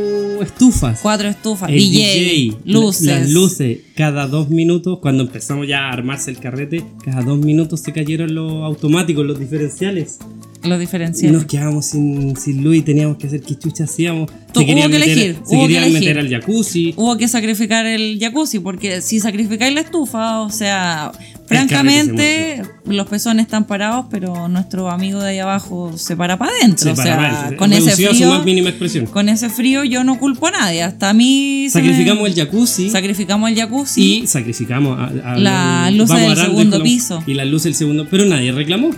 estufas. 0.43 1.01
Cuatro 1.03 1.29
estufas, 1.29 1.69
El 1.71 1.77
DJ, 1.79 2.57
luces. 2.67 3.07
Las 3.07 3.31
luces, 3.31 3.79
cada 3.97 4.29
dos 4.29 4.49
minutos, 4.49 4.99
cuando 5.01 5.25
empezamos 5.25 5.67
ya 5.67 5.87
a 5.87 5.93
armarse 5.93 6.31
el 6.31 6.39
carrete, 6.39 6.85
cada 7.05 7.23
dos 7.23 7.39
minutos 7.39 7.81
se 7.81 7.93
cayeron 7.93 8.33
los 8.35 8.63
automáticos, 8.63 9.25
los 9.27 9.39
diferenciales. 9.41 10.19
Los 10.63 10.79
Y 10.79 10.81
diferenciales. 10.81 11.33
nos 11.33 11.45
quedábamos 11.47 11.87
sin, 11.87 12.37
sin 12.37 12.63
luz 12.65 12.77
y 12.77 12.83
teníamos 12.83 13.19
que 13.19 13.27
hacer 13.27 13.43
que 13.43 13.59
chucha 13.59 13.85
hacíamos. 13.85 14.31
Tú- 14.53 14.61
Se 14.61 14.67
querían 14.67 14.89
hubo 14.91 14.93
que 14.93 14.99
meter, 15.01 15.19
elegir, 15.19 15.35
se 15.35 15.41
hubo 15.57 15.61
que 15.63 15.67
querían 15.67 15.83
elegir. 15.85 16.01
meter 16.01 16.19
al 16.21 16.29
jacuzzi. 16.31 16.95
Hubo 16.97 17.17
que 17.19 17.29
sacrificar 17.29 17.85
el 17.87 18.19
jacuzzi, 18.21 18.61
porque 18.61 19.01
si 19.03 19.21
sacrificáis 19.21 19.75
la 19.75 19.81
estufa, 19.83 20.41
o 20.41 20.51
sea, 20.51 21.13
francamente, 21.47 22.63
los 22.87 23.07
pezones 23.07 23.45
están 23.47 23.65
parados, 23.67 24.07
pero 24.11 24.49
nuestro 24.49 24.91
amigo 24.91 25.21
de 25.23 25.31
ahí 25.31 25.39
abajo 25.39 25.93
se 25.97 26.17
para 26.17 26.39
para 26.39 26.53
adentro. 26.53 26.93
O 26.93 26.97
sea, 26.97 27.51
con 27.59 27.73
ese 27.73 27.91
a 27.91 27.97
su 27.97 28.03
frío. 28.15 28.31
más 28.31 28.45
mínima 28.45 28.69
expresión. 28.71 29.07
Con 29.07 29.29
ese 29.29 29.51
frío 29.51 29.85
yo 29.85 30.05
no 30.05 30.19
culpo 30.19 30.47
a 30.49 30.51
nadie. 30.53 30.83
Hasta 30.83 31.11
a 31.11 31.13
mí. 31.15 31.65
me- 31.65 31.71
Sacrificamos 31.71 32.29
el 32.29 32.35
jacuzzi. 32.35 32.91
Sacrificamos 32.91 33.51
el 33.51 33.57
jacuzzi. 33.57 34.03
Y 34.23 34.27
sacrificamos 34.27 34.99
a, 34.99 35.33
a- 35.33 35.91
luces 35.91 36.09
vamos 36.17 36.37
del 36.37 36.47
segundo 36.47 36.83
piso. 36.83 37.23
Y 37.27 37.35
las 37.35 37.47
luces 37.47 37.65
del 37.65 37.75
segundo. 37.75 38.07
Pero 38.11 38.25
nadie 38.25 38.53
reclamó. 38.53 38.91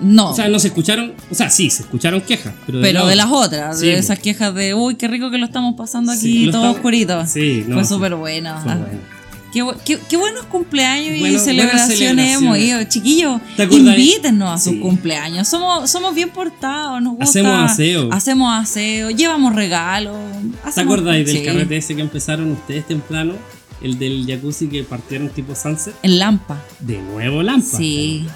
no. 0.00 0.30
O 0.30 0.34
sea, 0.34 0.48
no 0.48 0.58
se 0.58 0.68
escucharon. 0.68 1.12
O 1.30 1.34
sea, 1.34 1.48
sí, 1.50 1.70
se 1.70 1.82
escucharon 1.82 2.20
quejas. 2.20 2.52
Pero, 2.66 2.80
pero 2.82 3.00
la 3.04 3.06
de 3.06 3.16
las 3.16 3.26
otra. 3.26 3.44
otras, 3.70 3.80
Sí, 3.80 3.86
de 3.86 3.98
esas 3.98 4.18
quejas 4.18 4.54
de, 4.54 4.74
uy, 4.74 4.96
qué 4.96 5.08
rico 5.08 5.30
que 5.30 5.38
lo 5.38 5.46
estamos 5.46 5.74
pasando 5.76 6.12
aquí 6.12 6.20
Sí, 6.20 6.38
todo 6.50 6.60
estamos- 6.62 6.76
oscurito. 6.76 7.26
Sí, 7.26 7.64
no, 7.66 7.74
Fue 7.76 7.84
sí. 7.84 7.88
súper 7.94 8.14
bueno. 8.14 8.54
Fue 8.62 8.72
Ah, 8.72 8.76
bueno. 8.76 9.15
Qué, 9.56 9.64
bu- 9.64 9.74
qué- 9.86 9.98
qué 10.06 10.18
buenos 10.18 10.44
cumpleaños 10.44 11.16
y 11.16 11.20
Bueno, 11.20 11.38
celebraciones 11.38 12.34
hemos 12.36 12.58
ido. 12.58 12.84
Chiquillos, 12.84 13.40
invítennos 13.70 14.50
a 14.50 14.58
sus 14.58 14.74
Sí. 14.74 14.80
cumpleaños. 14.80 15.48
Somos, 15.48 15.90
somos 15.90 16.14
bien 16.14 16.28
portados, 16.28 17.00
nos 17.00 17.12
gusta. 17.12 17.24
Hacemos 17.24 17.70
aseo. 17.72 18.12
Hacemos 18.12 18.52
aseo, 18.54 19.08
llevamos 19.08 19.54
regalos. 19.54 20.14
¿Te 20.74 20.80
acordáis 20.82 21.26
del 21.26 21.42
carrete 21.42 21.78
ese 21.78 21.96
que 21.96 22.02
empezaron 22.02 22.52
ustedes 22.52 22.86
temprano? 22.86 23.32
El 23.80 23.98
del 23.98 24.26
jacuzzi 24.26 24.66
que 24.68 24.84
partieron 24.84 25.30
tipo 25.30 25.54
sunset. 25.54 25.94
En 26.02 26.18
Lampa. 26.18 26.62
De 26.80 26.98
nuevo 26.98 27.42
Lampa. 27.42 27.78
Sí, 27.78 28.26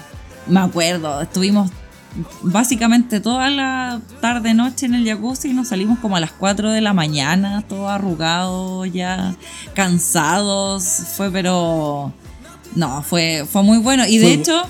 me 0.47 0.59
acuerdo. 0.61 1.21
Estuvimos 1.21 1.69
básicamente 2.41 3.19
toda 3.19 3.49
la 3.49 4.01
tarde 4.19 4.53
noche 4.53 4.85
en 4.85 4.95
el 4.95 5.05
jacuzzi 5.05 5.49
y 5.49 5.53
nos 5.53 5.69
salimos 5.69 5.99
como 5.99 6.15
a 6.15 6.19
las 6.19 6.31
4 6.31 6.71
de 6.71 6.81
la 6.81 6.93
mañana, 6.93 7.63
todos 7.67 7.89
arrugados, 7.89 8.91
ya 8.91 9.35
cansados. 9.73 10.83
Fue, 11.15 11.31
pero. 11.31 12.13
No, 12.75 13.03
fue, 13.03 13.45
fue 13.49 13.63
muy 13.63 13.77
bueno. 13.77 14.05
Y 14.07 14.17
de 14.17 14.25
Fue 14.25 14.33
hecho, 14.33 14.63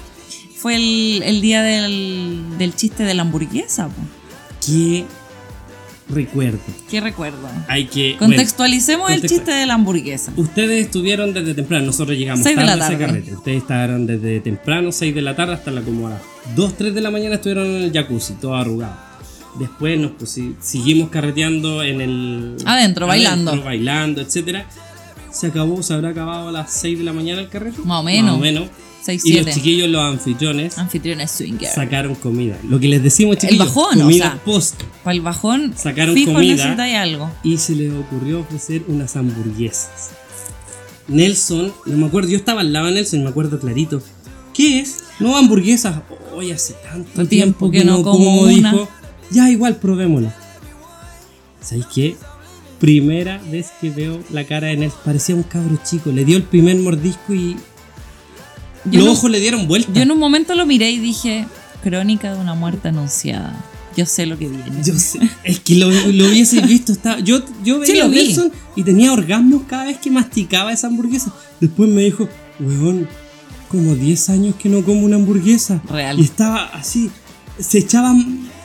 fue 0.56 0.76
el, 0.76 1.24
el 1.24 1.42
día 1.42 1.62
del, 1.62 2.58
del 2.58 2.76
chiste 2.76 3.04
de 3.04 3.14
la 3.14 3.24
hamburguesa. 3.24 3.88
po. 3.88 4.02
Qué 4.66 5.06
recuerdo. 6.12 6.60
¿Qué 6.90 7.02
recuerdo? 7.02 7.38
Hay 7.68 7.86
que. 7.86 8.16
Contextualicemos 8.18 9.10
el 9.12 9.22
chiste 9.22 9.52
de 9.52 9.66
la 9.66 9.74
hamburguesa. 9.76 10.32
ustedes 10.36 10.86
estuvieron 10.86 11.34
desde 11.34 11.54
temprano. 11.54 11.86
Nosotros 11.88 12.18
llegamos 12.18 12.44
Seis 12.44 12.56
de 12.58 12.64
tarde 12.66 12.78
la 12.80 12.86
a 12.86 12.88
ese 12.90 12.98
tarde. 12.98 13.06
carrete. 13.14 13.36
Ustedes 13.36 13.58
estaban 13.58 14.06
desde 14.06 14.40
temprano, 14.42 14.92
6 14.92 15.16
de 15.16 15.22
la 15.22 15.36
tarde, 15.36 15.54
hasta 15.54 15.72
la 15.72 15.82
como 15.82 16.08
a 16.08 16.12
las 16.12 16.22
2, 16.56 16.78
3 16.78 16.94
de 16.96 17.02
la 17.02 17.12
mañana 17.12 17.36
estuvieron 17.36 17.66
en 17.68 17.82
el 17.84 17.92
jacuzzi, 17.92 18.34
todo 18.34 18.56
arrugado. 18.56 18.96
Después 19.60 20.00
nos 20.00 20.12
seguimos 20.62 21.10
carreteando 21.10 21.84
en 21.84 22.02
el. 22.02 22.58
Adentro, 22.66 23.08
bailando. 23.08 23.62
bailando, 23.64 24.22
etcétera. 24.22 24.66
Se 25.32 25.48
acabó, 25.48 25.82
se 25.84 25.94
habrá 25.94 26.10
acabado 26.10 26.50
a 26.50 26.52
las 26.52 26.72
6 26.74 26.98
de 27.00 27.04
la 27.04 27.14
mañana 27.14 27.42
el 27.42 27.50
carrete. 27.50 27.82
Más 27.84 28.00
o 28.00 28.04
menos. 28.04 28.32
Más 28.32 28.36
o 28.36 28.40
menos. 28.40 28.70
Y 29.24 29.34
los 29.40 29.54
chiquillos, 29.54 29.90
los 29.90 30.02
anfitriones, 30.02 30.78
Anfitriones 30.78 31.32
swinger. 31.32 31.70
sacaron 31.70 32.16
comida. 32.16 32.58
Lo 32.68 32.80
que 32.80 32.88
les 32.88 33.02
decimos, 33.04 33.38
chiquillos, 33.38 33.66
bajón, 33.74 33.98
o 34.00 34.04
comida 34.06 34.32
sea. 34.32 34.44
post. 34.44 34.82
Para 35.04 35.14
el 35.16 35.22
bajón, 35.22 35.74
Sacaron 35.76 36.14
fijo 36.16 36.34
comida. 36.34 36.56
necesitáis 36.56 36.96
algo. 36.96 37.30
Y 37.44 37.58
se 37.58 37.76
les 37.76 37.92
ocurrió 37.94 38.42
ofrecer 38.42 38.84
unas 38.88 39.16
hamburguesas. 39.16 40.12
Nelson, 41.08 41.74
no 41.88 41.98
me 41.98 42.06
acuerdo, 42.08 42.30
yo 42.30 42.38
estaba 42.38 42.62
al 42.62 42.72
lado 42.72 42.86
de 42.88 42.94
Nelson 42.94 43.20
y 43.20 43.24
me 43.24 43.30
acuerdo 43.30 43.60
clarito. 43.60 44.02
¿Qué 44.54 44.80
es? 44.80 45.04
No 45.20 45.36
hamburguesas. 45.38 46.02
Hoy 46.34 46.52
hace 46.52 46.74
tanto 46.74 47.26
tiempo 47.28 47.70
que, 47.72 47.84
no 47.84 48.02
como, 48.04 48.42
una. 48.44 48.72
dijo. 48.72 48.88
Ya 49.32 49.50
igual 49.50 49.78
probémosla. 49.78 50.36
¿Sabéis 51.62 51.86
qué? 51.94 52.16
Primera 52.80 53.40
vez 53.52 53.72
que 53.80 53.90
veo 53.92 54.20
la 54.32 54.46
cara 54.46 54.68
de 54.68 54.78
Nelson. 54.78 55.00
Parecía 55.06 55.36
un 55.36 55.44
cabro 55.44 55.78
chico. 55.84 56.12
Le 56.12 56.26
dio 56.26 56.38
el 56.38 56.44
primer 56.44 56.78
mordisco 56.78 57.34
y 57.34 57.56
los 58.86 59.06
no- 59.06 59.12
ojos 59.12 59.30
le 59.32 59.40
dieron 59.40 59.68
vuelta. 59.68 59.92
Yo 59.94 60.02
en 60.02 60.12
un 60.12 60.20
momento 60.20 60.56
lo 60.56 60.66
miré 60.66 60.92
y 60.92 61.00
dije, 61.00 61.46
crónica 61.84 62.34
de 62.34 62.40
una 62.40 62.54
muerte 62.54 62.88
anunciada. 62.90 63.54
Yo 63.98 64.06
sé 64.06 64.26
lo 64.26 64.38
que 64.38 64.48
viene. 64.48 64.64
Yo 64.86 64.98
sé, 64.98 65.20
es 65.44 65.60
que 65.60 65.76
lo, 65.76 65.90
lo 65.90 66.26
hubiese 66.30 66.62
visto. 66.62 66.94
Estaba, 66.94 67.20
yo, 67.20 67.42
yo 67.64 67.80
veía 67.80 68.06
a 68.06 68.08
vi. 68.08 68.16
Nelson 68.28 68.52
y 68.76 68.84
tenía 68.84 69.12
orgasmos 69.12 69.64
cada 69.68 69.84
vez 69.86 69.98
que 69.98 70.10
masticaba 70.10 70.72
esa 70.72 70.88
hamburguesa. 70.88 71.34
Después 71.60 71.90
me 71.90 72.04
dijo, 72.04 72.30
weón, 72.60 73.08
como 73.68 73.94
10 73.96 74.30
años 74.30 74.56
que 74.58 74.70
no 74.70 74.82
como 74.84 75.02
una 75.06 75.18
hamburguesa. 75.18 75.82
Real. 75.90 76.18
Y 76.20 76.24
estaba 76.24 76.68
así, 76.68 77.12
se 77.60 77.80
echaba, 77.80 78.16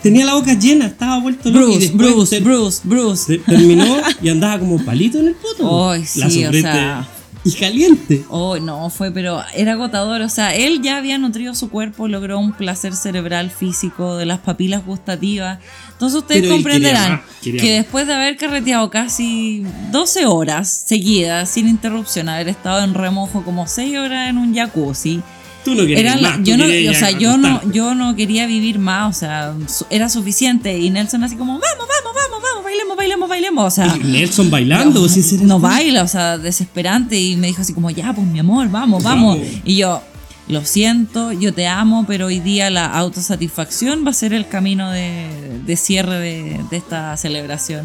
tenía 0.01 0.25
la 0.25 0.35
boca 0.35 0.55
llena, 0.55 0.87
estaba 0.87 1.19
vuelto 1.19 1.51
loco. 1.51 1.73
Bruce, 1.75 1.91
Bruce, 1.95 2.41
Bruce, 2.41 2.81
Bruce. 2.85 3.37
te- 3.39 3.39
terminó 3.53 3.97
y 4.23 4.29
andaba 4.29 4.61
como 4.61 4.85
palito 4.85 5.19
en 5.19 5.27
el 5.29 5.35
poto. 5.35 5.91
Ay, 5.91 6.03
La 6.15 6.31
sí, 6.31 6.43
o 6.45 6.47
sobrete 6.47 6.63
sea. 6.63 7.09
Y 7.47 7.53
caliente. 7.53 8.25
Oh, 8.29 8.59
no, 8.59 8.91
fue, 8.91 9.13
pero 9.13 9.41
era 9.55 9.73
agotador. 9.73 10.21
O 10.23 10.29
sea, 10.29 10.53
él 10.53 10.83
ya 10.83 10.97
había 10.97 11.17
nutrido 11.17 11.55
su 11.55 11.71
cuerpo, 11.71 12.09
logró 12.09 12.41
un 12.41 12.53
placer 12.53 12.97
cerebral, 12.97 13.51
físico, 13.51 14.17
de 14.17 14.27
las 14.27 14.41
papilas 14.41 14.85
gustativas. 14.85 15.61
Entonces 15.93 16.19
ustedes 16.19 16.43
Pero 16.43 16.55
comprenderán 16.55 17.23
quería 17.41 17.61
que 17.61 17.73
después 17.75 18.09
de 18.09 18.15
haber 18.15 18.37
carreteado 18.37 18.91
casi 18.91 19.65
12 19.93 20.27
horas 20.27 20.69
seguidas, 20.87 21.49
sin 21.49 21.69
interrupción, 21.69 22.29
haber 22.29 22.49
estado 22.49 22.83
en 22.83 22.95
remojo 22.95 23.45
como 23.45 23.69
6 23.69 23.97
horas 23.97 24.29
en 24.29 24.39
un 24.39 24.53
jacuzzi, 24.53 25.23
Tú 25.67 25.75
no 25.75 25.83
querías 25.83 26.01
era 26.01 26.17
la- 26.17 26.31
más, 26.37 26.41
yo 26.43 26.57
no, 26.57 26.65
o 26.65 26.95
sea, 26.95 27.11
yo 27.11 27.37
no, 27.37 27.61
yo 27.73 27.95
no 27.95 28.17
quería 28.17 28.47
vivir 28.47 28.79
más, 28.79 29.17
o 29.17 29.19
sea, 29.19 29.53
era 29.91 30.09
suficiente. 30.09 30.79
Y 30.79 30.91
Nelson 30.91 31.23
así 31.25 31.37
como, 31.37 31.53
vamos, 31.53 31.67
vamos, 31.79 32.15
vamos, 32.15 32.43
vamos, 32.43 32.65
bailemos, 32.65 32.97
bailemos, 32.97 33.29
bailemos. 33.29 33.65
O 33.67 33.71
sea, 33.71 33.97
Nelson 33.97 34.51
bailando, 34.51 35.07
no, 35.07 35.43
no 35.45 35.61
baila, 35.61 36.03
o 36.03 36.09
sea, 36.09 36.39
desesperante. 36.39 37.21
Y 37.21 37.37
me 37.37 37.49
dijo 37.49 37.63
así 37.63 37.73
como, 37.75 37.91
ya, 37.91 38.13
pues 38.13 38.27
mi 38.27 38.39
amor, 38.39 38.71
vamos, 38.71 39.03
vamos. 39.03 39.39
Vamos. 39.39 39.53
Y 39.65 39.77
yo, 39.77 40.03
lo 40.49 40.65
siento, 40.65 41.33
yo 41.33 41.53
te 41.53 41.67
amo, 41.67 42.05
pero 42.07 42.27
hoy 42.27 42.39
día 42.41 42.71
la 42.71 42.87
autosatisfacción 42.87 44.05
va 44.07 44.11
a 44.11 44.15
ser 44.15 44.33
el 44.33 44.47
camino 44.47 44.91
de, 44.93 45.27
de 45.67 45.77
cierre 45.77 46.21
de, 46.21 46.61
de 46.71 46.77
esta 46.77 47.17
celebración 47.17 47.85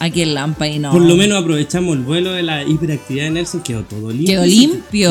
aquí 0.00 0.22
en 0.22 0.34
Lampa. 0.34 0.66
Y 0.66 0.80
no. 0.80 0.90
Por 0.90 1.02
lo 1.02 1.14
menos 1.14 1.40
aprovechamos 1.40 1.94
el 1.96 2.02
vuelo 2.02 2.32
de 2.32 2.42
la 2.42 2.64
hiperactividad 2.64 3.26
de 3.26 3.30
Nelson, 3.30 3.62
quedó 3.62 3.82
todo 3.84 4.10
limpio. 4.10 4.26
Quedó 4.26 4.46
limpio. 4.46 5.10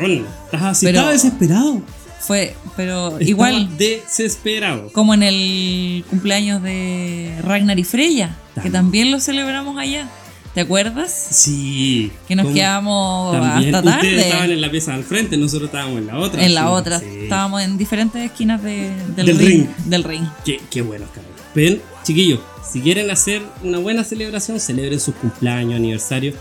Quedó- 0.00 0.24
estaba, 0.46 0.70
así, 0.70 0.86
Pero- 0.86 0.98
estaba 0.98 1.12
desesperado. 1.12 1.82
Fue, 2.20 2.54
pero 2.76 3.06
Estaba 3.18 3.22
igual. 3.24 3.68
desesperado. 3.78 4.92
Como 4.92 5.14
en 5.14 5.22
el 5.22 6.04
cumpleaños 6.10 6.62
de 6.62 7.34
Ragnar 7.42 7.78
y 7.78 7.84
Freya, 7.84 8.36
que 8.62 8.70
También. 8.70 9.10
lo 9.10 9.20
celebramos 9.20 9.78
allá. 9.78 10.08
¿Te 10.54 10.60
acuerdas? 10.62 11.12
Sí. 11.30 12.10
Que 12.26 12.34
nos 12.34 12.48
quedamos 12.52 13.32
también. 13.32 13.72
hasta 13.74 13.88
Ustedes 13.88 14.16
tarde. 14.16 14.28
estaban 14.28 14.50
en 14.50 14.60
la 14.60 14.70
pieza 14.70 14.94
al 14.94 15.04
frente, 15.04 15.36
nosotros 15.36 15.68
estábamos 15.68 15.98
en 16.00 16.08
la 16.08 16.18
otra. 16.18 16.44
En 16.44 16.54
la 16.54 16.70
otra. 16.70 16.98
sí. 16.98 17.06
Estábamos 17.22 17.62
en 17.62 17.78
diferentes 17.78 18.20
esquinas 18.22 18.60
de- 18.62 18.90
del, 19.16 19.26
Del 19.26 19.38
ring, 19.38 19.48
ring. 19.48 19.66
Del 19.86 20.04
ring. 20.04 20.24
Qué, 20.44 20.60
qué 20.68 20.82
bueno, 20.82 21.06
cabrón. 21.14 21.30
Ven, 21.54 21.80
chiquillos, 22.02 22.40
si 22.62 22.80
quieren 22.80 23.10
hacer 23.10 23.42
una 23.62 23.78
buena 23.78 24.04
celebración, 24.04 24.60
celebren 24.60 25.00
sus 25.00 25.14
cumpleaños, 25.14 25.76
aniversarios. 25.76 26.34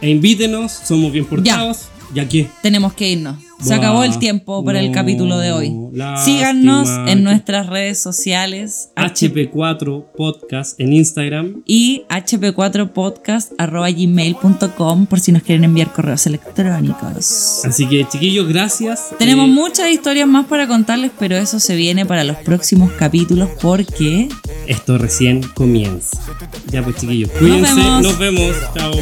E 0.00 0.08
invítenos, 0.08 0.72
somos 0.72 1.12
bien 1.12 1.24
portados. 1.24 1.78
¿Ya 1.78 1.97
qué? 2.28 2.48
Tenemos 2.62 2.92
que 2.94 3.10
irnos. 3.10 3.36
Se 3.60 3.70
Buah, 3.70 3.78
acabó 3.78 4.04
el 4.04 4.16
tiempo 4.20 4.64
para 4.64 4.78
el 4.78 4.92
capítulo 4.92 5.36
de 5.38 5.50
hoy. 5.50 5.74
Síganos 6.24 6.88
en 7.08 7.24
nuestras 7.24 7.66
redes 7.66 8.00
sociales. 8.00 8.90
HP4 8.94 10.04
Podcast 10.16 10.78
en 10.80 10.92
Instagram. 10.92 11.62
y 11.66 12.04
hp4podcast.gmail.com 12.08 15.06
por 15.06 15.18
si 15.20 15.32
nos 15.32 15.42
quieren 15.42 15.64
enviar 15.64 15.92
correos 15.92 16.24
electrónicos. 16.26 17.62
Así 17.64 17.86
que, 17.88 18.04
chiquillos, 18.06 18.46
gracias. 18.48 19.08
Tenemos 19.18 19.48
Eh, 19.48 19.52
muchas 19.52 19.90
historias 19.90 20.28
más 20.28 20.46
para 20.46 20.68
contarles, 20.68 21.10
pero 21.18 21.36
eso 21.36 21.58
se 21.58 21.74
viene 21.74 22.06
para 22.06 22.22
los 22.24 22.36
próximos 22.38 22.92
capítulos 22.92 23.48
porque 23.60 24.28
Esto 24.68 24.98
recién 24.98 25.42
comienza. 25.54 26.20
Ya 26.70 26.82
pues 26.84 26.94
chiquillos, 26.96 27.30
cuídense, 27.30 27.74
vemos. 27.74 28.02
nos 28.02 28.18
vemos. 28.18 28.54
Chao. 28.76 28.92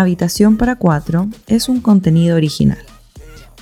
Habitación 0.00 0.56
para 0.56 0.76
cuatro 0.76 1.28
es 1.46 1.68
un 1.68 1.82
contenido 1.82 2.34
original. 2.34 2.78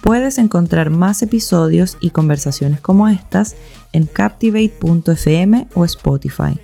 Puedes 0.00 0.38
encontrar 0.38 0.88
más 0.88 1.20
episodios 1.22 1.96
y 2.00 2.10
conversaciones 2.10 2.80
como 2.80 3.08
estas 3.08 3.56
en 3.92 4.06
captivate.fm 4.06 5.66
o 5.74 5.84
Spotify. 5.84 6.60